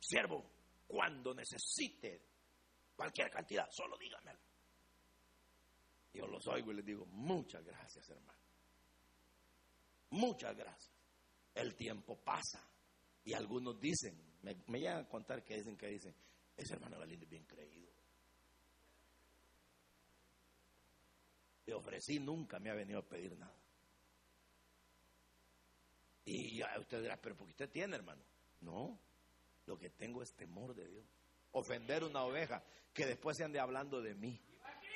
[0.00, 0.50] siervo,
[0.86, 2.22] cuando necesite
[2.96, 4.40] cualquier cantidad, solo dígamelo.
[6.14, 8.40] Yo los oigo y les digo, muchas gracias, hermano.
[10.10, 10.92] Muchas gracias.
[11.54, 12.66] El tiempo pasa.
[13.24, 16.14] Y algunos dicen, me, llegan a contar que dicen que dicen,
[16.56, 17.92] ese hermano Galindo es bien creído.
[21.74, 23.54] Ofrecí, nunca me ha venido a pedir nada.
[26.24, 28.22] Y ya usted dirá, pero ¿por qué usted tiene, hermano?
[28.60, 28.98] No,
[29.66, 31.04] lo que tengo es temor de Dios.
[31.52, 32.62] Ofender una oveja
[32.92, 34.40] que después se ande hablando de mí.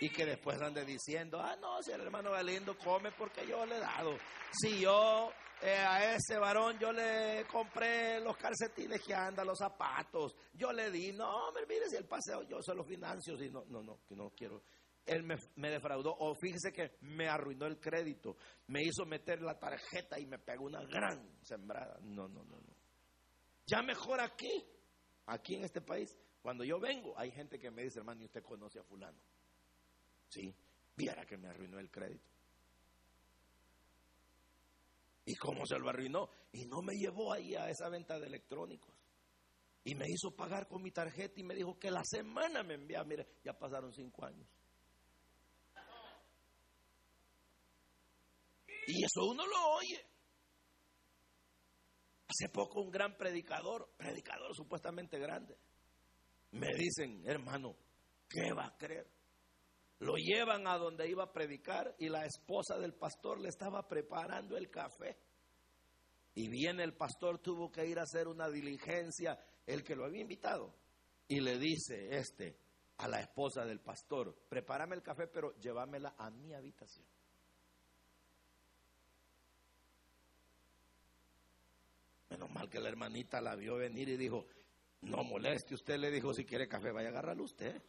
[0.01, 3.77] Y que después ande diciendo, ah, no, si el hermano Galindo come porque yo le
[3.77, 4.17] he dado.
[4.53, 10.37] Si yo eh, a ese varón yo le compré los calcetines que anda, los zapatos,
[10.53, 13.83] yo le di, no, mire si el paseo yo se lo financio, si no, no,
[13.83, 14.63] no, que no quiero.
[15.07, 18.37] Él me, defraudó, o fíjese que me arruinó el crédito,
[18.67, 21.99] me hizo meter la tarjeta y me pegó una gran sembrada.
[22.03, 22.77] No, no, no, no.
[23.67, 24.65] Ya mejor aquí,
[25.27, 28.43] aquí en este país, cuando yo vengo, hay gente que me dice, hermano, ¿y usted
[28.43, 29.19] conoce a fulano?
[30.29, 30.53] Sí,
[30.97, 32.29] viera que me arruinó el crédito.
[35.25, 36.31] ¿Y cómo se lo arruinó?
[36.53, 38.95] Y no me llevó ahí a esa venta de electrónicos.
[39.85, 43.05] Y me hizo pagar con mi tarjeta y me dijo que la semana me enviaba.
[43.05, 44.49] Mire, ya pasaron cinco años.
[48.87, 50.01] Y eso uno lo oye.
[52.29, 55.57] Hace poco un gran predicador, predicador supuestamente grande,
[56.53, 57.77] me dicen, hermano,
[58.29, 59.09] ¿qué va a creer?
[60.01, 64.57] Lo llevan a donde iba a predicar y la esposa del pastor le estaba preparando
[64.57, 65.17] el café.
[66.35, 70.21] Y viene el pastor, tuvo que ir a hacer una diligencia, el que lo había
[70.21, 70.75] invitado.
[71.29, 72.59] Y le dice este
[72.99, 77.07] a la esposa del pastor, prepárame el café, pero llévamela a mi habitación.
[82.69, 84.47] Que la hermanita la vio venir y dijo,
[85.03, 87.83] no moleste, usted le dijo, si quiere café, vaya a agarrarlo usted.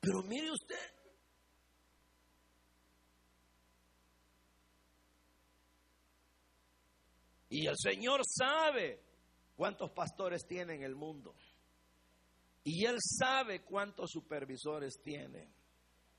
[0.00, 0.96] Pero mire usted,
[7.48, 9.00] y el Señor sabe
[9.56, 11.34] cuántos pastores tiene en el mundo.
[12.62, 15.52] Y Él sabe cuántos supervisores tiene.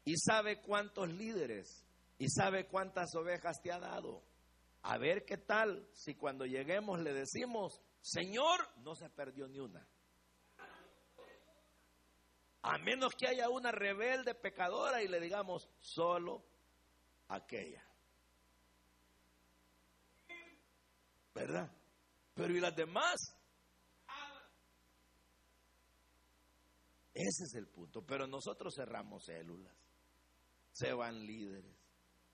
[0.05, 1.85] Y sabe cuántos líderes.
[2.17, 4.23] Y sabe cuántas ovejas te ha dado.
[4.89, 9.85] A ver qué tal si cuando lleguemos le decimos, Señor, no se perdió ni una.
[12.61, 16.41] A menos que haya una rebelde pecadora y le digamos, solo
[17.27, 17.85] aquella.
[21.33, 21.69] ¿Verdad?
[22.33, 23.17] Pero ¿y las demás?
[27.13, 28.05] Ese es el punto.
[28.05, 29.75] Pero nosotros cerramos células.
[30.71, 31.76] Se van líderes.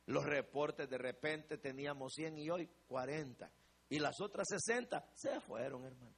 [0.05, 3.49] Los reportes de repente teníamos 100 y hoy 40.
[3.89, 6.15] Y las otras 60 se fueron, hermano.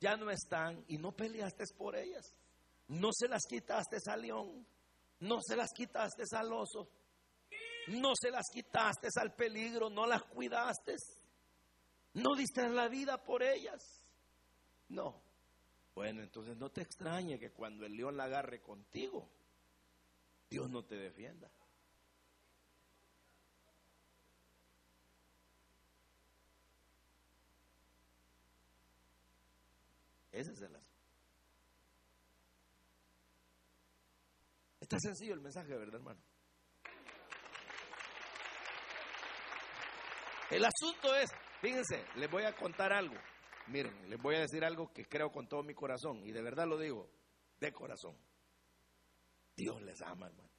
[0.00, 2.34] Ya no están y no peleaste por ellas.
[2.88, 4.66] No se las quitaste al león.
[5.20, 6.88] No se las quitaste al oso.
[7.88, 9.88] No se las quitaste al peligro.
[9.88, 10.96] No las cuidaste.
[12.14, 13.82] No diste la vida por ellas.
[14.88, 15.22] No.
[15.94, 19.28] Bueno, entonces no te extrañe que cuando el león la agarre contigo,
[20.48, 21.50] Dios no te defienda.
[30.32, 30.92] Ese es el asunto.
[34.80, 36.20] Está sencillo el mensaje, ¿verdad, hermano?
[40.50, 41.30] El asunto es,
[41.60, 43.14] fíjense, les voy a contar algo.
[43.68, 46.66] Miren, les voy a decir algo que creo con todo mi corazón y de verdad
[46.66, 47.08] lo digo,
[47.60, 48.16] de corazón.
[49.56, 50.50] Dios les ama, hermano.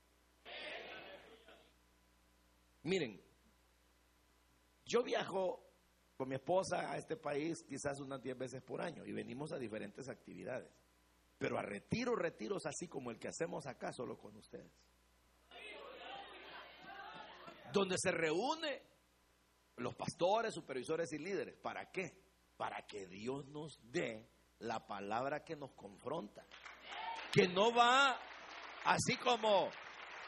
[2.83, 3.21] Miren,
[4.85, 5.62] yo viajo
[6.15, 9.57] con mi esposa a este país quizás unas 10 veces por año y venimos a
[9.57, 10.71] diferentes actividades.
[11.37, 14.71] Pero a retiro, retiros así como el que hacemos acá, solo con ustedes.
[17.73, 18.81] Donde se reúne
[19.77, 21.57] los pastores, supervisores y líderes.
[21.57, 22.11] ¿Para qué?
[22.55, 26.45] Para que Dios nos dé la palabra que nos confronta.
[27.31, 28.17] Que no va
[28.85, 29.69] así como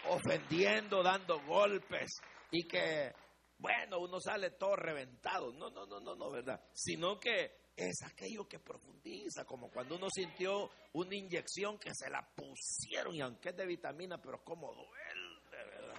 [0.10, 2.10] ofendiendo, dando golpes
[2.52, 3.14] y que,
[3.58, 5.51] bueno, uno sale todo reventado.
[5.53, 6.62] No, no, no, no, no, ¿verdad?
[6.74, 12.26] Sino que es aquello que profundiza, como cuando uno sintió una inyección que se la
[12.36, 15.95] pusieron y aunque es de vitamina, pero como duele, ¿verdad?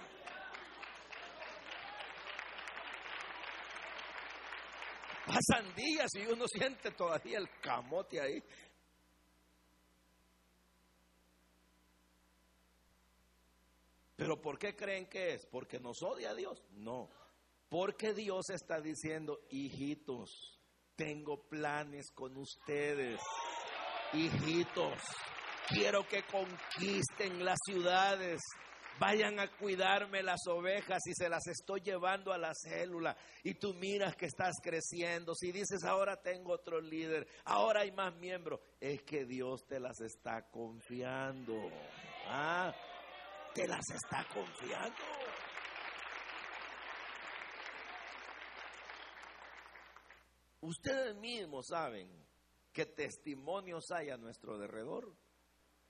[5.27, 8.41] Pasan días y uno siente todavía el camote ahí.
[14.15, 15.45] Pero ¿por qué creen que es?
[15.45, 16.63] ¿Porque nos odia a Dios?
[16.71, 17.07] No.
[17.69, 20.57] Porque Dios está diciendo, hijitos,
[20.95, 23.19] tengo planes con ustedes.
[24.13, 24.97] Hijitos,
[25.67, 28.41] quiero que conquisten las ciudades.
[28.99, 33.15] Vayan a cuidarme las ovejas y se las estoy llevando a la célula.
[33.43, 35.35] Y tú miras que estás creciendo.
[35.35, 39.99] Si dices, ahora tengo otro líder, ahora hay más miembros, es que Dios te las
[39.99, 41.69] está confiando.
[42.27, 42.73] Ah,
[43.53, 44.95] te las está confiando.
[50.67, 52.09] Ustedes mismos saben
[52.73, 55.15] que testimonios hay a nuestro derredor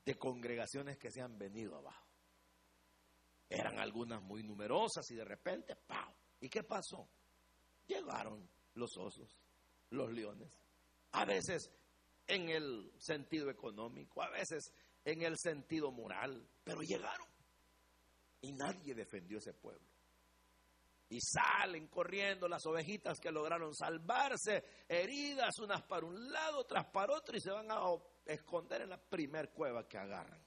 [0.05, 2.05] de congregaciones que se han venido abajo.
[3.49, 6.13] Eran algunas muy numerosas y de repente, ¡pau!
[6.41, 7.09] ¿Y qué pasó?
[7.87, 9.35] Llegaron los osos,
[9.89, 10.61] los leones.
[11.13, 11.71] A veces
[12.27, 14.71] en el sentido económico, a veces
[15.03, 17.27] en el sentido moral, pero llegaron.
[18.41, 19.96] Y nadie defendió ese pueblo.
[21.09, 27.13] Y salen corriendo las ovejitas que lograron salvarse, heridas, unas para un lado, otras para
[27.13, 27.79] otro, y se van a
[28.25, 30.43] esconder en la primer cueva que agarran.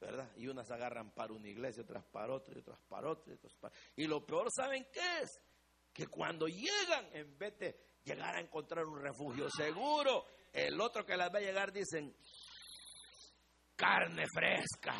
[0.00, 0.30] ¿Verdad?
[0.36, 3.54] Y unas agarran para una iglesia, otras para otra, y otras para otra, y otras
[3.56, 3.74] para...
[3.96, 5.40] Y lo peor, ¿saben qué es?
[5.92, 11.16] Que cuando llegan, en vez de llegar a encontrar un refugio seguro, el otro que
[11.16, 12.14] las ve llegar dicen,
[13.76, 14.94] carne fresca.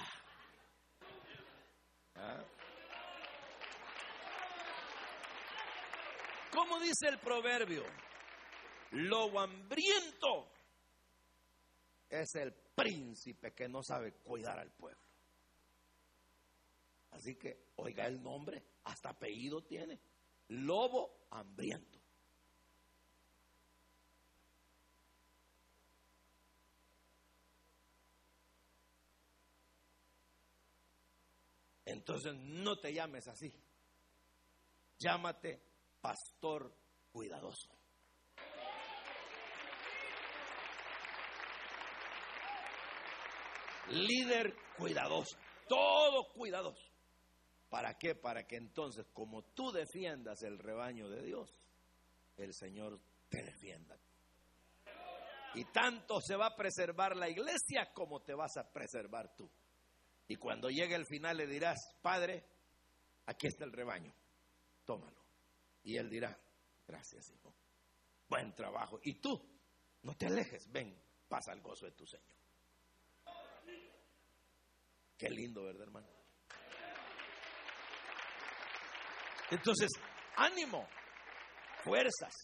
[2.21, 2.45] ¿Ah?
[6.53, 7.85] ¿Cómo dice el proverbio?
[8.93, 10.51] Lobo hambriento
[12.09, 14.99] es el príncipe que no sabe cuidar al pueblo.
[17.11, 19.99] Así que, oiga el nombre, hasta apellido tiene.
[20.49, 21.98] Lobo hambriento.
[31.89, 33.51] Entonces no te llames así.
[34.99, 35.63] Llámate
[36.01, 36.75] pastor
[37.11, 37.69] cuidadoso.
[43.91, 45.39] Líder cuidadoso.
[45.67, 46.87] Todo cuidadoso.
[47.71, 48.15] ¿Para qué?
[48.15, 51.55] Para que entonces, como tú defiendas el rebaño de Dios,
[52.37, 53.99] el Señor te defienda.
[55.55, 59.51] Y tanto se va a preservar la iglesia como te vas a preservar tú.
[60.29, 62.45] Y cuando llegue el final le dirás, Padre,
[63.27, 64.15] aquí está el rebaño,
[64.85, 65.21] tómalo.
[65.83, 66.39] Y él dirá,
[66.87, 67.55] gracias, hijo.
[68.29, 69.01] Buen trabajo.
[69.03, 69.41] Y tú,
[70.03, 70.95] no te alejes, ven,
[71.29, 72.39] pasa el gozo de tu Señor.
[75.17, 76.07] Qué lindo, ¿verdad, hermano?
[79.51, 79.89] Entonces,
[80.37, 80.87] ánimo,
[81.83, 82.35] fuerzas,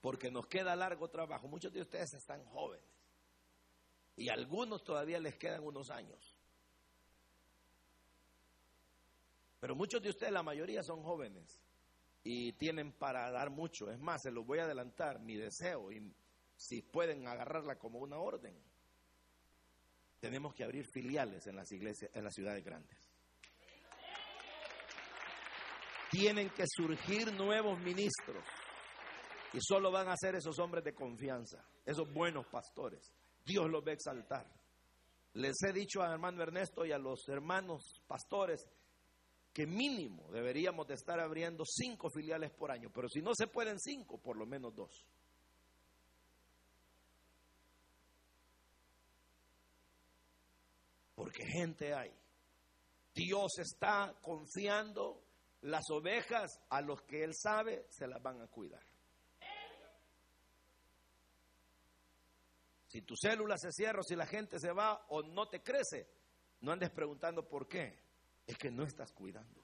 [0.00, 1.48] porque nos queda largo trabajo.
[1.48, 2.94] Muchos de ustedes están jóvenes
[4.16, 6.33] y algunos todavía les quedan unos años.
[9.64, 11.58] Pero muchos de ustedes, la mayoría son jóvenes
[12.22, 13.90] y tienen para dar mucho.
[13.90, 16.12] Es más, se los voy a adelantar, mi deseo, y
[16.54, 18.54] si pueden agarrarla como una orden,
[20.20, 23.10] tenemos que abrir filiales en las iglesias, en las ciudades grandes.
[26.10, 28.44] Tienen que surgir nuevos ministros
[29.54, 33.14] y solo van a ser esos hombres de confianza, esos buenos pastores.
[33.42, 34.46] Dios los va a exaltar.
[35.32, 38.68] Les he dicho a hermano Ernesto y a los hermanos pastores
[39.54, 43.78] que mínimo deberíamos de estar abriendo cinco filiales por año, pero si no se pueden
[43.78, 45.06] cinco, por lo menos dos.
[51.14, 52.12] Porque gente hay.
[53.14, 55.22] Dios está confiando
[55.60, 58.82] las ovejas a los que Él sabe se las van a cuidar.
[62.88, 66.08] Si tu célula se cierra, si la gente se va o no te crece,
[66.60, 68.03] no andes preguntando por qué
[68.46, 69.62] es que no estás cuidando.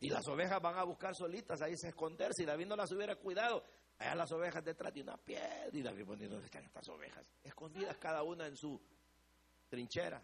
[0.00, 2.30] Y las ovejas van a buscar solitas ahí se esconder.
[2.34, 3.64] Si David no las hubiera cuidado,
[3.98, 5.68] allá las ovejas detrás de una piedra.
[5.72, 7.26] Y David poniendo, ¿dónde están estas ovejas?
[7.42, 8.78] Escondidas cada una en su
[9.68, 10.22] trinchera.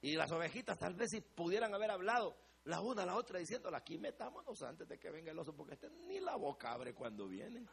[0.00, 3.76] Y las ovejitas tal vez si pudieran haber hablado la una a la otra diciéndole,
[3.76, 7.26] aquí metámonos antes de que venga el oso, porque este ni la boca abre cuando
[7.26, 7.66] viene.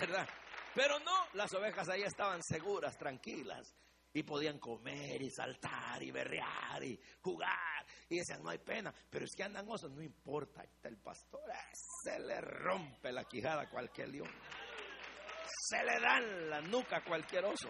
[0.00, 0.28] ¿Verdad?
[0.74, 3.74] Pero no, las ovejas ahí estaban seguras, tranquilas,
[4.12, 7.86] y podían comer y saltar y berrear y jugar.
[8.08, 11.42] Y decían, no hay pena, pero es que andan osos, no importa, está el pastor,
[12.02, 14.30] se le rompe la quijada a cualquier león.
[15.68, 17.68] Se le dan la nuca a cualquier oso.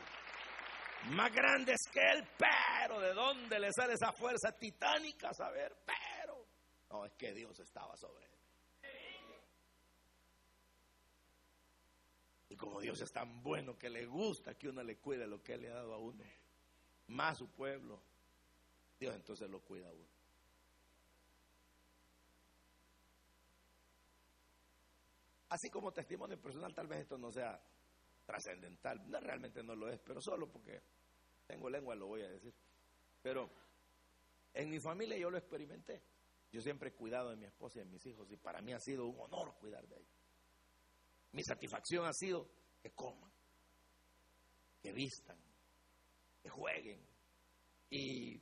[1.10, 5.32] Más grandes que él, pero ¿de dónde le sale esa fuerza titánica?
[5.34, 6.46] Saber, pero.
[6.90, 8.33] No, es que Dios estaba sobre él.
[12.54, 15.54] Y como Dios es tan bueno que le gusta que uno le cuide lo que
[15.54, 16.22] Él le ha dado a uno,
[17.08, 18.00] más su pueblo,
[18.96, 20.06] Dios entonces lo cuida a uno.
[25.48, 27.60] Así como testimonio personal, tal vez esto no sea
[28.24, 30.80] trascendental, no, realmente no lo es, pero solo porque
[31.48, 32.54] tengo lengua lo voy a decir.
[33.20, 33.50] Pero
[34.52, 36.04] en mi familia yo lo experimenté.
[36.52, 38.78] Yo siempre he cuidado de mi esposa y de mis hijos y para mí ha
[38.78, 40.23] sido un honor cuidar de ellos.
[41.34, 42.48] Mi satisfacción ha sido
[42.80, 43.30] que coman,
[44.80, 45.36] que vistan,
[46.40, 47.04] que jueguen.
[47.90, 48.40] Y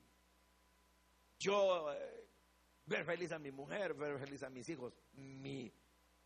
[1.38, 2.28] yo eh,
[2.84, 5.72] ver feliz a mi mujer, ver feliz a mis hijos, mi,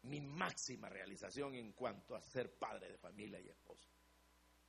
[0.03, 3.89] mi máxima realización en cuanto a ser padre de familia y esposo.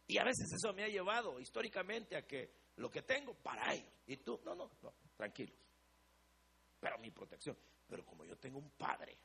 [0.06, 3.92] Y a veces eso me ha llevado históricamente a que lo que tengo para ellos.
[4.06, 5.58] Y tú, no, no, no, tranquilos.
[6.80, 7.58] Pero mi protección.
[7.88, 9.18] Pero como yo tengo un padre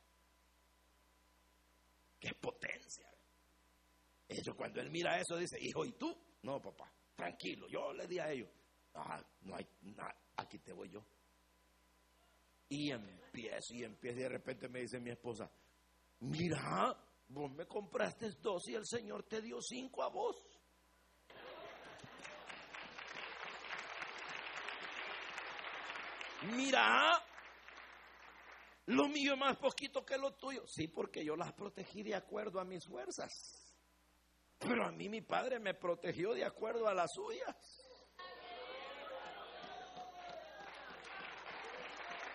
[2.27, 3.09] es potencia.
[4.27, 6.15] Eso cuando él mira eso dice, hijo, ¿y tú?
[6.43, 8.49] No, papá, tranquilo, yo le di a ellos.
[8.95, 11.03] Ah, no hay nada, aquí te voy yo.
[12.69, 15.49] Y empiezo y empiezo y de repente me dice mi esposa,
[16.21, 16.95] mira,
[17.27, 20.41] vos me compraste dos y el Señor te dio cinco a vos.
[26.51, 27.23] Mira,
[28.85, 30.65] lo mío es más poquito que lo tuyo.
[30.67, 33.31] Sí, porque yo las protegí de acuerdo a mis fuerzas.
[34.59, 37.55] Pero a mí mi padre me protegió de acuerdo a las suyas.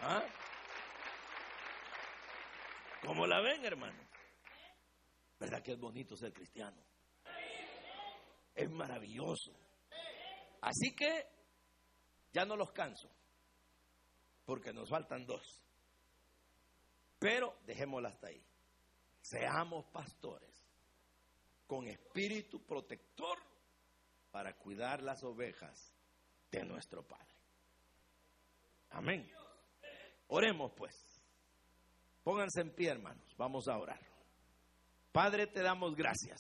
[0.01, 0.25] ¿Ah?
[3.03, 3.99] ¿Cómo la ven, hermano?
[5.39, 6.83] ¿Verdad que es bonito ser cristiano?
[8.55, 9.53] Es maravilloso.
[10.61, 11.27] Así que
[12.33, 13.09] ya no los canso,
[14.45, 15.63] porque nos faltan dos.
[17.19, 18.43] Pero dejémosla hasta ahí.
[19.21, 20.49] Seamos pastores
[21.67, 23.39] con espíritu protector
[24.31, 25.95] para cuidar las ovejas
[26.51, 27.35] de nuestro Padre.
[28.91, 29.31] Amén.
[30.29, 30.95] Oremos pues.
[32.23, 33.35] Pónganse en pie, hermanos.
[33.37, 34.01] Vamos a orar.
[35.13, 36.39] Padre, te damos gracias.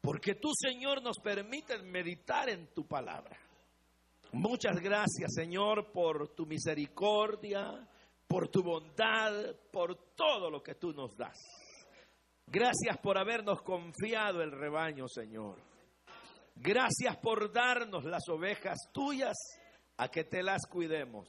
[0.00, 3.36] Porque tú, Señor, nos permites meditar en tu palabra.
[4.32, 7.88] Muchas gracias, Señor, por tu misericordia,
[8.30, 11.36] por tu bondad, por todo lo que tú nos das.
[12.46, 15.56] Gracias por habernos confiado el rebaño, Señor.
[16.54, 19.36] Gracias por darnos las ovejas tuyas
[19.96, 21.26] a que te las cuidemos.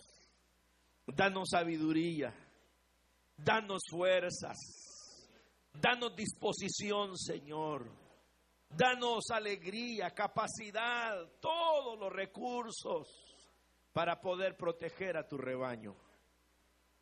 [1.08, 2.36] Danos sabiduría,
[3.36, 4.58] danos fuerzas,
[5.74, 7.90] danos disposición, Señor.
[8.70, 13.08] Danos alegría, capacidad, todos los recursos
[13.92, 15.96] para poder proteger a tu rebaño.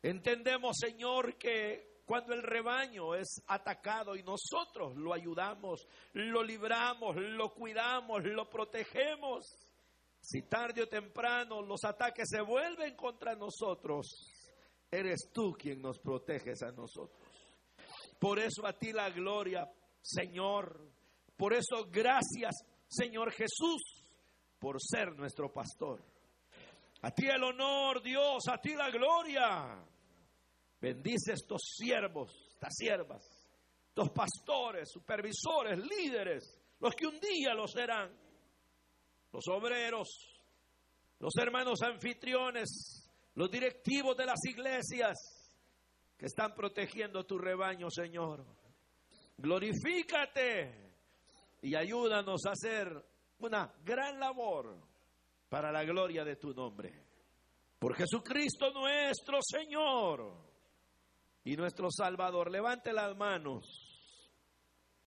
[0.02, 7.54] Entendemos, Señor, que cuando el rebaño es atacado y nosotros lo ayudamos, lo libramos, lo
[7.54, 9.44] cuidamos, lo protegemos,
[10.20, 14.06] si tarde o temprano los ataques se vuelven contra nosotros,
[14.90, 17.18] eres tú quien nos proteges a nosotros.
[18.18, 19.70] Por eso a ti la gloria,
[20.02, 20.90] Señor.
[21.36, 22.54] Por eso gracias,
[22.86, 24.10] Señor Jesús,
[24.58, 26.04] por ser nuestro pastor.
[27.02, 29.82] A ti el honor, Dios, a ti la gloria.
[30.80, 33.22] Bendice estos siervos, estas siervas,
[33.88, 38.10] estos pastores, supervisores, líderes, los que un día lo serán,
[39.32, 40.08] los obreros,
[41.18, 45.52] los hermanos anfitriones, los directivos de las iglesias
[46.16, 48.46] que están protegiendo tu rebaño, Señor.
[49.36, 50.94] Glorifícate
[51.62, 52.88] y ayúdanos a hacer
[53.40, 54.80] una gran labor
[55.50, 57.06] para la gloria de tu nombre.
[57.78, 60.49] Por Jesucristo nuestro Señor
[61.44, 62.50] y nuestro Salvador.
[62.50, 63.89] Levante las manos.